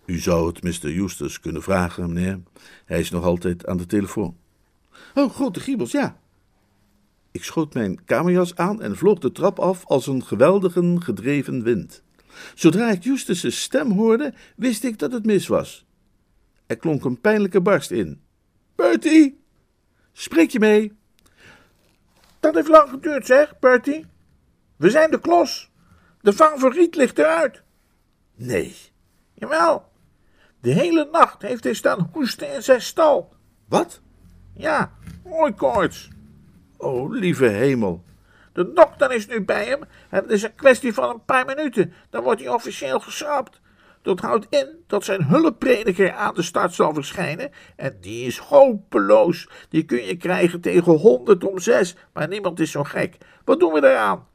[0.04, 0.96] U zou het Mr.
[0.96, 2.40] Eustace kunnen vragen, meneer.
[2.84, 4.36] Hij is nog altijd aan de telefoon.
[5.14, 6.20] Oh, grote giebels, ja.
[7.32, 12.02] Ik schoot mijn kamerjas aan en vloog de trap af als een geweldige gedreven wind.
[12.54, 15.86] Zodra ik Eustace's stem hoorde, wist ik dat het mis was.
[16.66, 18.22] Er klonk een pijnlijke barst in.
[18.74, 19.44] Bertie,
[20.12, 20.92] spreek je mee?
[22.40, 24.06] Dat heeft lang geduurd, zeg, Bertie.
[24.76, 25.70] We zijn de klos.
[26.20, 27.62] De favoriet ligt eruit.
[28.34, 28.74] Nee.
[29.34, 29.90] Jawel.
[30.60, 33.34] De hele nacht heeft hij staan hoesten in zijn stal.
[33.68, 34.00] Wat?
[34.54, 34.92] Ja,
[35.24, 35.54] mooi
[36.82, 38.04] Oh, lieve hemel.
[38.52, 41.92] De dokter is nu bij hem en het is een kwestie van een paar minuten.
[42.10, 43.60] Dan wordt hij officieel geschrapt.
[44.02, 47.50] Dat houdt in dat zijn hulpprediker aan de start zal verschijnen.
[47.76, 49.48] En die is hopeloos.
[49.68, 51.96] Die kun je krijgen tegen honderd om zes.
[52.12, 53.16] Maar niemand is zo gek.
[53.44, 54.26] Wat doen we daaraan?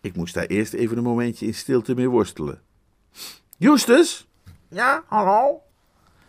[0.00, 2.60] Ik moest daar eerst even een momentje in stilte mee worstelen.
[3.58, 4.26] Justus?
[4.68, 5.62] Ja, hallo?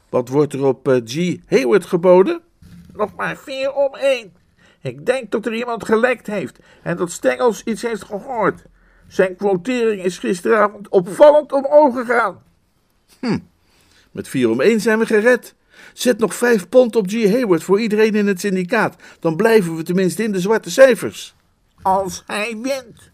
[0.09, 1.37] Wat wordt er op uh, G.
[1.47, 2.41] Hayward geboden?
[2.93, 4.33] Nog maar vier om één.
[4.85, 8.63] Ik denk dat er iemand gelekt heeft en dat Stengels iets heeft gehoord.
[9.07, 12.43] Zijn quotering is gisteravond opvallend omhoog gegaan.
[13.19, 13.37] Hm,
[14.11, 15.55] met vier om één zijn we gered.
[15.93, 17.31] Zet nog vijf pond op G.
[17.31, 18.95] Hayward voor iedereen in het syndicaat.
[19.19, 21.35] Dan blijven we tenminste in de zwarte cijfers.
[21.81, 23.11] Als hij wint.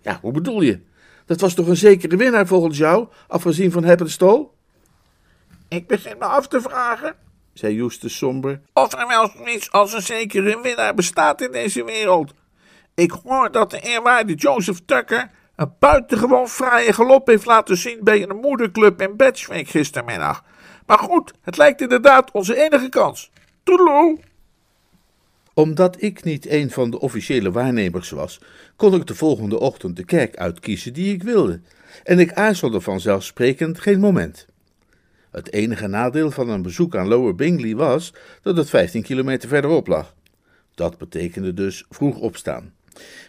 [0.00, 0.80] Ja, hoe bedoel je?
[1.24, 4.52] Dat was toch een zekere winnaar volgens jou, afgezien van Heppenstol?
[5.68, 7.14] Ik begin me af te vragen,
[7.58, 12.32] zei Justus somber, of er wel zoiets als een zekere winnaar bestaat in deze wereld.
[12.94, 18.22] Ik hoor dat de eerwaarde Joseph Tucker een buitengewoon fraaie galop heeft laten zien bij
[18.22, 20.44] een moederclub in Batchwick gistermiddag.
[20.86, 23.30] Maar goed, het lijkt inderdaad onze enige kans.
[23.62, 24.18] Toedeloe!
[25.54, 28.40] Omdat ik niet een van de officiële waarnemers was,
[28.76, 31.60] kon ik de volgende ochtend de kerk uitkiezen die ik wilde.
[32.04, 34.46] En ik aarzelde vanzelfsprekend geen moment.
[35.36, 39.86] Het enige nadeel van een bezoek aan Lower Bingley was dat het 15 kilometer verderop
[39.86, 40.14] lag.
[40.74, 42.72] Dat betekende dus vroeg opstaan.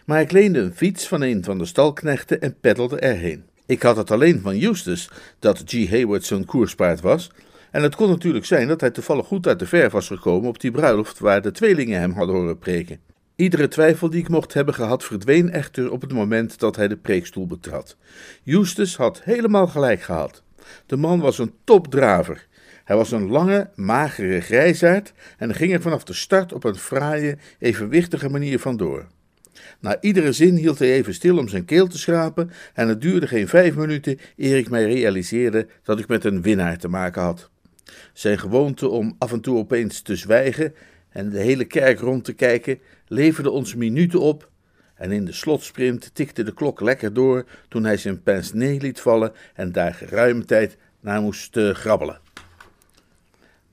[0.06, 3.44] Maar ik leende een fiets van een van de stalknechten en peddelde erheen.
[3.66, 5.90] Ik had het alleen van Eustace dat G.
[5.90, 7.30] Hayward zijn koerspaard was,
[7.70, 10.60] en het kon natuurlijk zijn dat hij toevallig goed uit de verf was gekomen op
[10.60, 13.00] die bruiloft waar de tweelingen hem hadden horen preken.
[13.36, 16.96] Iedere twijfel die ik mocht hebben gehad verdween echter op het moment dat hij de
[16.96, 17.96] preekstoel betrad.
[18.44, 20.42] Eustace had helemaal gelijk gehad.
[20.86, 22.46] De man was een topdraver.
[22.84, 27.38] Hij was een lange, magere grijsaard en ging er vanaf de start op een fraaie,
[27.58, 29.06] evenwichtige manier vandoor.
[29.80, 33.26] Na iedere zin hield hij even stil om zijn keel te schrapen en het duurde
[33.26, 37.50] geen vijf minuten eer ik mij realiseerde dat ik met een winnaar te maken had.
[38.12, 40.74] Zijn gewoonte om af en toe opeens te zwijgen
[41.08, 44.50] en de hele kerk rond te kijken leverde ons minuten op
[44.98, 49.32] en in de slotsprint tikte de klok lekker door toen hij zijn pince liet vallen
[49.54, 52.20] en daar geruime tijd naar moest uh, grabbelen.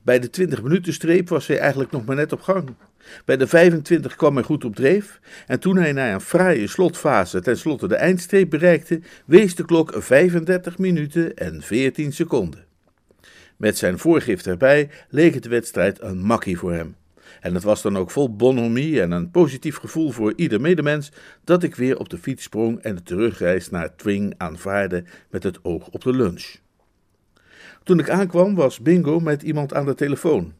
[0.02, 2.68] Bij de 20 minuten streep was hij eigenlijk nog maar net op gang.
[3.24, 7.40] Bij de 25 kwam hij goed op dreef en toen hij na een fraaie slotfase
[7.40, 12.64] tenslotte de eindstreep bereikte, wees de klok 35 minuten en 14 seconden.
[13.56, 16.96] Met zijn voorgift erbij leek het de wedstrijd een makkie voor hem.
[17.40, 21.12] En het was dan ook vol bonhomie en een positief gevoel voor ieder medemens
[21.44, 25.58] dat ik weer op de fiets sprong en de terugreis naar Twing aanvaarde met het
[25.62, 26.54] oog op de lunch.
[27.82, 30.54] Toen ik aankwam was Bingo met iemand aan de telefoon.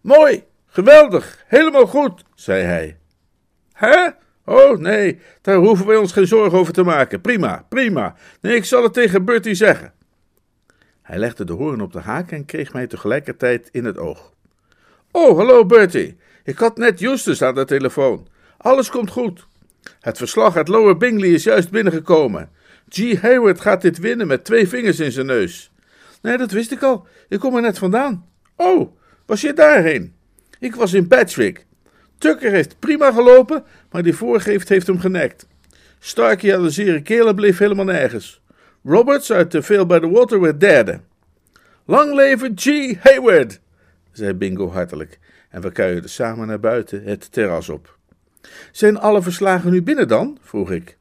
[0.00, 2.98] Mooi, geweldig, helemaal goed, zei hij.
[3.72, 4.08] Hè?
[4.44, 7.20] Oh nee, daar hoeven wij ons geen zorgen over te maken.
[7.20, 8.14] Prima, prima.
[8.40, 9.92] Nee, ik zal het tegen Bertie zeggen.
[11.02, 14.33] Hij legde de hoorn op de haak en kreeg mij tegelijkertijd in het oog.
[15.16, 16.16] Oh, hallo Bertie.
[16.44, 18.26] Ik had net Justus aan de telefoon.
[18.56, 19.46] Alles komt goed.
[20.00, 22.50] Het verslag uit Lower Bingley is juist binnengekomen.
[22.88, 23.20] G.
[23.20, 25.72] Hayward gaat dit winnen met twee vingers in zijn neus.
[26.22, 27.06] Nee, dat wist ik al.
[27.28, 28.26] Ik kom er net vandaan.
[28.56, 28.96] Oh,
[29.26, 30.14] was je daarheen?
[30.58, 31.66] Ik was in Patchwick.
[32.18, 35.46] Tucker heeft prima gelopen, maar die voorgeeft heeft hem genekt.
[35.98, 38.40] Starkey aan de zere kelen bleef helemaal nergens.
[38.84, 41.00] Roberts uit de Veel by the Water werd derde.
[41.84, 42.94] Lang leven G.
[42.98, 43.60] Hayward,
[44.16, 45.18] zei Bingo hartelijk,
[45.50, 47.98] en we kuierden samen naar buiten het terras op.
[48.72, 50.38] Zijn alle verslagen nu binnen dan?
[50.40, 50.98] vroeg ik.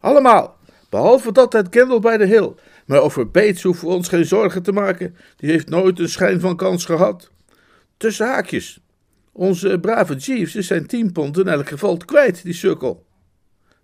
[0.00, 0.56] Allemaal,
[0.90, 2.54] behalve dat uit Kendall bij de Hill.
[2.86, 5.16] Maar over Bates hoeven we ons geen zorgen te maken.
[5.36, 7.30] Die heeft nooit een schijn van kans gehad.
[7.96, 8.80] Tussen haakjes.
[9.32, 13.06] Onze brave Jeeves is zijn tien pond in elk geval kwijt, die sukkel.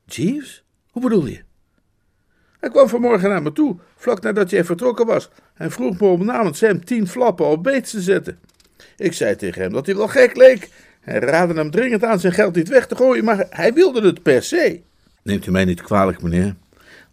[0.05, 0.64] Jeeves?
[0.91, 1.43] Hoe bedoel je?
[2.61, 6.25] Hij kwam vanmorgen naar me toe, vlak nadat jij vertrokken was, en vroeg me om
[6.25, 8.39] namens hem tien flappen op Bates te zetten.
[8.97, 10.68] Ik zei tegen hem dat hij wel gek leek,
[11.01, 14.22] Hij raadde hem dringend aan zijn geld niet weg te gooien, maar hij wilde het
[14.22, 14.80] per se.
[15.22, 16.55] Neemt u mij niet kwalijk, meneer.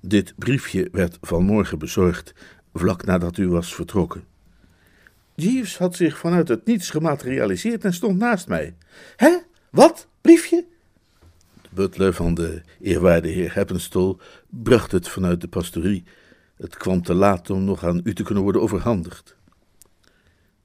[0.01, 2.33] Dit briefje werd vanmorgen bezorgd,
[2.73, 4.23] vlak nadat u was vertrokken.
[5.35, 8.75] Jeeves had zich vanuit het niets gematerialiseerd en stond naast mij.
[9.15, 9.37] Hè?
[9.69, 10.07] Wat?
[10.21, 10.65] Briefje?
[11.61, 16.03] De butler van de eerwaarde heer Heppenstol bracht het vanuit de pastorie.
[16.57, 19.35] Het kwam te laat om nog aan u te kunnen worden overhandigd.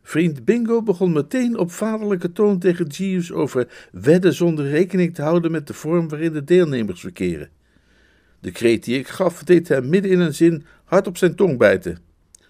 [0.07, 5.51] Vriend Bingo begon meteen op vaderlijke toon tegen Jeeves over wedden zonder rekening te houden
[5.51, 7.51] met de vorm waarin de deelnemers verkeren.
[8.41, 11.59] De kreet die ik gaf deed hem midden in een zin hard op zijn tong
[11.59, 11.99] bijten.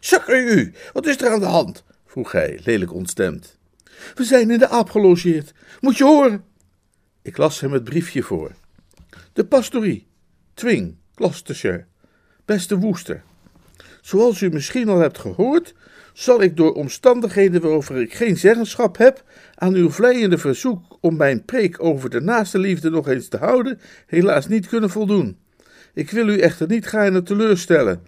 [0.01, 1.85] Zakker u, wat is er aan de hand?
[2.07, 3.59] vroeg hij, lelijk ontstemd.
[4.15, 5.55] We zijn in de aap gelogeerd.
[5.81, 6.45] Moet je horen?
[7.23, 8.53] Ik las hem het briefje voor.
[9.33, 10.07] De pastorie,
[10.55, 11.85] Twing, Gloucestershire.
[12.45, 13.23] Beste Woester.
[14.01, 15.75] Zoals u misschien al hebt gehoord,
[16.15, 19.23] zal ik door omstandigheden waarover ik geen zeggenschap heb,
[19.55, 23.81] aan uw vleiende verzoek om mijn preek over de naaste liefde nog eens te houden,
[24.07, 25.37] helaas niet kunnen voldoen.
[25.95, 28.03] Ik wil u echter niet gaarne teleurstellen.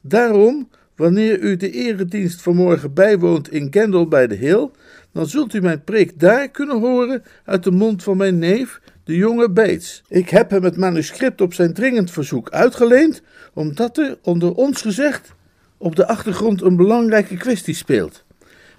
[0.00, 4.70] Daarom, wanneer u de eredienst vanmorgen bijwoont in Gendel bij de Hill,
[5.12, 9.16] dan zult u mijn preek daar kunnen horen uit de mond van mijn neef, de
[9.16, 10.02] jonge Bates.
[10.08, 15.34] Ik heb hem het manuscript op zijn dringend verzoek uitgeleend, omdat er, onder ons gezegd,
[15.82, 18.24] op de achtergrond een belangrijke kwestie speelt.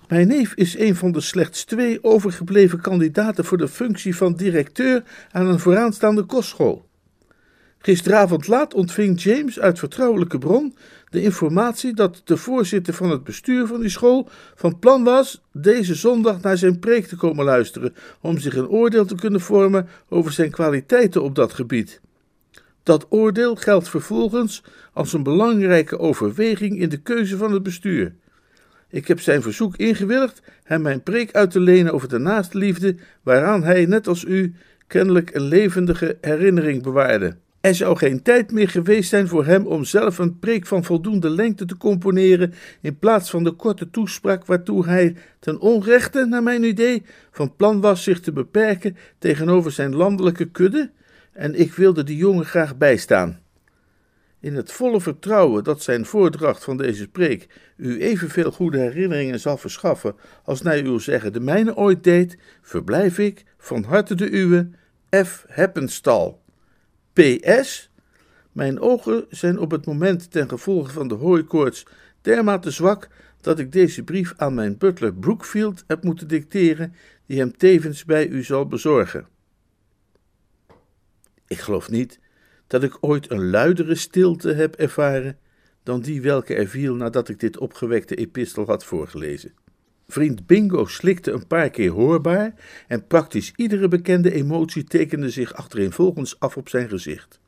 [0.08, 5.04] Mijn neef is een van de slechts twee overgebleven kandidaten voor de functie van directeur
[5.32, 6.86] aan een vooraanstaande kostschool.
[7.78, 10.76] Gisteravond laat ontving James uit vertrouwelijke bron
[11.10, 15.96] de informatie dat de voorzitter van het bestuur van die school van plan was deze
[15.96, 20.32] zondag naar zijn preek te komen luisteren om zich een oordeel te kunnen vormen over
[20.32, 22.02] zijn kwaliteiten op dat gebied.
[22.84, 24.64] Dat oordeel geldt vervolgens
[24.94, 28.14] als een belangrijke overweging in de keuze van het bestuur.
[28.90, 33.64] Ik heb zijn verzoek ingewilligd hem mijn preek uit te lenen over de naastliefde, waaraan
[33.64, 34.54] hij, net als u,
[34.88, 37.36] kennelijk een levendige herinnering bewaarde.
[37.62, 41.30] Er zou geen tijd meer geweest zijn voor hem om zelf een preek van voldoende
[41.30, 46.64] lengte te componeren, in plaats van de korte toespraak waartoe hij, ten onrechte, naar mijn
[46.64, 50.92] idee, van plan was zich te beperken tegenover zijn landelijke kudde,
[51.34, 53.42] en ik wilde die jongen graag bijstaan.
[54.40, 59.58] In het volle vertrouwen dat zijn voordracht van deze preek u evenveel goede herinneringen zal
[59.58, 64.70] verschaffen als naar uw zeggen de mijne ooit deed, verblijf ik van harte de uwe,
[65.26, 65.46] F.
[65.48, 66.42] Heppenstal.
[67.14, 67.92] PS.
[68.52, 71.86] Mijn ogen zijn op het moment ten gevolge van de hooikoorts
[72.22, 73.08] dermate zwak
[73.42, 78.28] dat ik deze brief aan mijn butler Brookfield heb moeten dicteren, die hem tevens bij
[78.28, 79.28] u zal bezorgen.
[81.54, 82.20] Ik geloof niet
[82.68, 85.38] dat ik ooit een luidere stilte heb ervaren
[85.84, 89.54] dan die welke er viel nadat ik dit opgewekte epistel had voorgelezen.
[90.08, 92.54] Vriend Bingo slikte een paar keer hoorbaar
[92.88, 97.40] en praktisch iedere bekende emotie tekende zich achtereenvolgens af op zijn gezicht.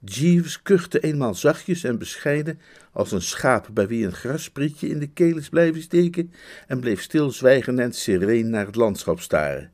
[0.00, 2.60] Jeeves kuchte eenmaal zachtjes en bescheiden
[2.92, 6.32] als een schaap bij wie een grasprietje in de keel is blijven steken
[6.66, 9.70] en bleef stilzwijgend en sereen naar het landschap staren.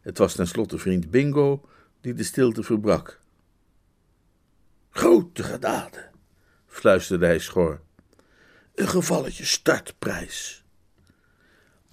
[0.00, 1.68] Het was tenslotte vriend Bingo
[2.06, 3.20] die de stilte verbrak.
[4.90, 6.10] Grote genade,
[6.66, 7.80] fluisterde hij schor.
[8.74, 10.64] Een gevalletje startprijs.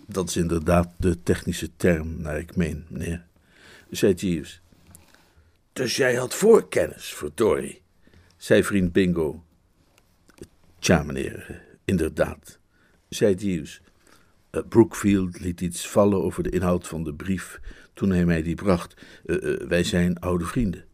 [0.07, 3.25] Dat is inderdaad de technische term, naar ik meen, meneer,
[3.89, 4.61] zei Jeeves.
[5.73, 7.81] Dus jij had voorkennis, verdorie,
[8.37, 9.43] zei vriend Bingo.
[10.79, 12.59] Tja, meneer, inderdaad,
[13.09, 13.81] zei Jeeves.
[14.51, 17.59] Uh, Brookfield liet iets vallen over de inhoud van de brief
[17.93, 18.93] toen hij mij die bracht.
[19.25, 20.85] Uh, uh, wij zijn oude vrienden.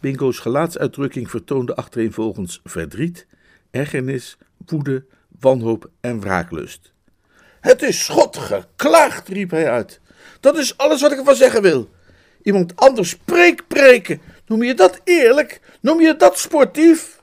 [0.00, 3.26] Bingo's gelaatsuitdrukking vertoonde achtereenvolgens verdriet,
[3.70, 5.04] ergernis, woede,
[5.40, 6.92] wanhoop en wraaklust.
[7.60, 10.00] Het is schot geklaagd, riep hij uit.
[10.40, 11.90] Dat is alles wat ik ervan zeggen wil.
[12.42, 14.20] Iemand anders preek preken.
[14.46, 15.60] Noem je dat eerlijk?
[15.80, 17.22] Noem je dat sportief?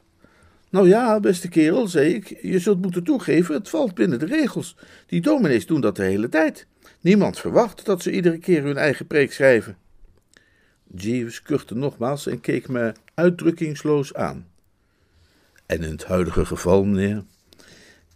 [0.69, 4.75] Nou ja, beste kerel, zei ik, je zult moeten toegeven, het valt binnen de regels.
[5.05, 6.67] Die dominees doen dat de hele tijd.
[7.05, 9.77] Niemand verwacht dat ze iedere keer hun eigen preek schrijven.
[10.95, 14.47] Jeeves kuchte nogmaals en keek me uitdrukkingsloos aan.
[15.65, 17.23] En in het huidige geval, meneer,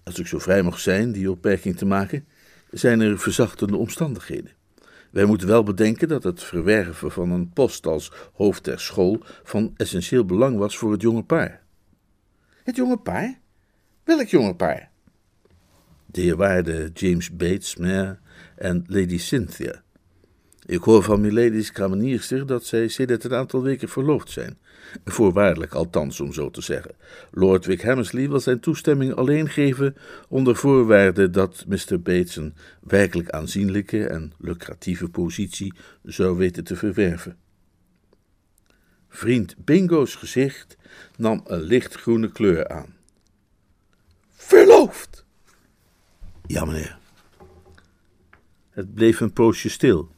[0.04, 2.26] als ik zo vrij mag zijn die opmerking te maken,
[2.72, 4.52] zijn er verzachtende omstandigheden.
[5.12, 9.74] Wij moeten wel bedenken dat het verwerven van een post als hoofd der school van
[9.76, 11.64] essentieel belang was voor het jonge paar.
[12.64, 13.40] Het jonge paar?
[14.04, 14.92] Welk jonge paar?
[16.12, 18.20] De eerwaarde James Bates, meneer,
[18.56, 19.84] en Lady Cynthia.
[20.66, 24.58] Ik hoor van Milady's kamenierster dat zij sedert een aantal weken verloofd zijn.
[25.06, 26.96] Voorwaardelijk althans, om zo te zeggen.
[27.32, 29.96] Lord Wick Hammersley wil zijn toestemming alleen geven
[30.28, 32.02] onder voorwaarde dat Mr.
[32.02, 37.38] Bates een werkelijk aanzienlijke en lucratieve positie zou weten te verwerven.
[39.10, 40.78] Vriend Bingo's gezicht
[41.18, 42.96] nam een lichtgroene kleur aan.
[44.30, 45.28] Verloofd!
[46.50, 46.98] Ja, meneer.
[48.70, 50.10] Het bleef een poosje stil.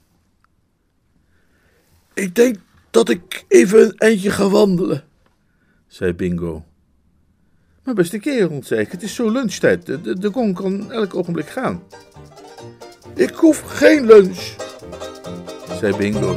[2.13, 2.57] Ik denk
[2.89, 5.03] dat ik even een eindje ga wandelen,
[5.87, 6.65] zei Bingo.
[7.83, 9.85] Maar beste kerel, zei ik, het is zo lunchtijd.
[9.85, 11.83] De, de, de gong kan elk ogenblik gaan.
[13.15, 14.55] Ik hoef geen lunch,
[15.79, 16.35] zei Bingo.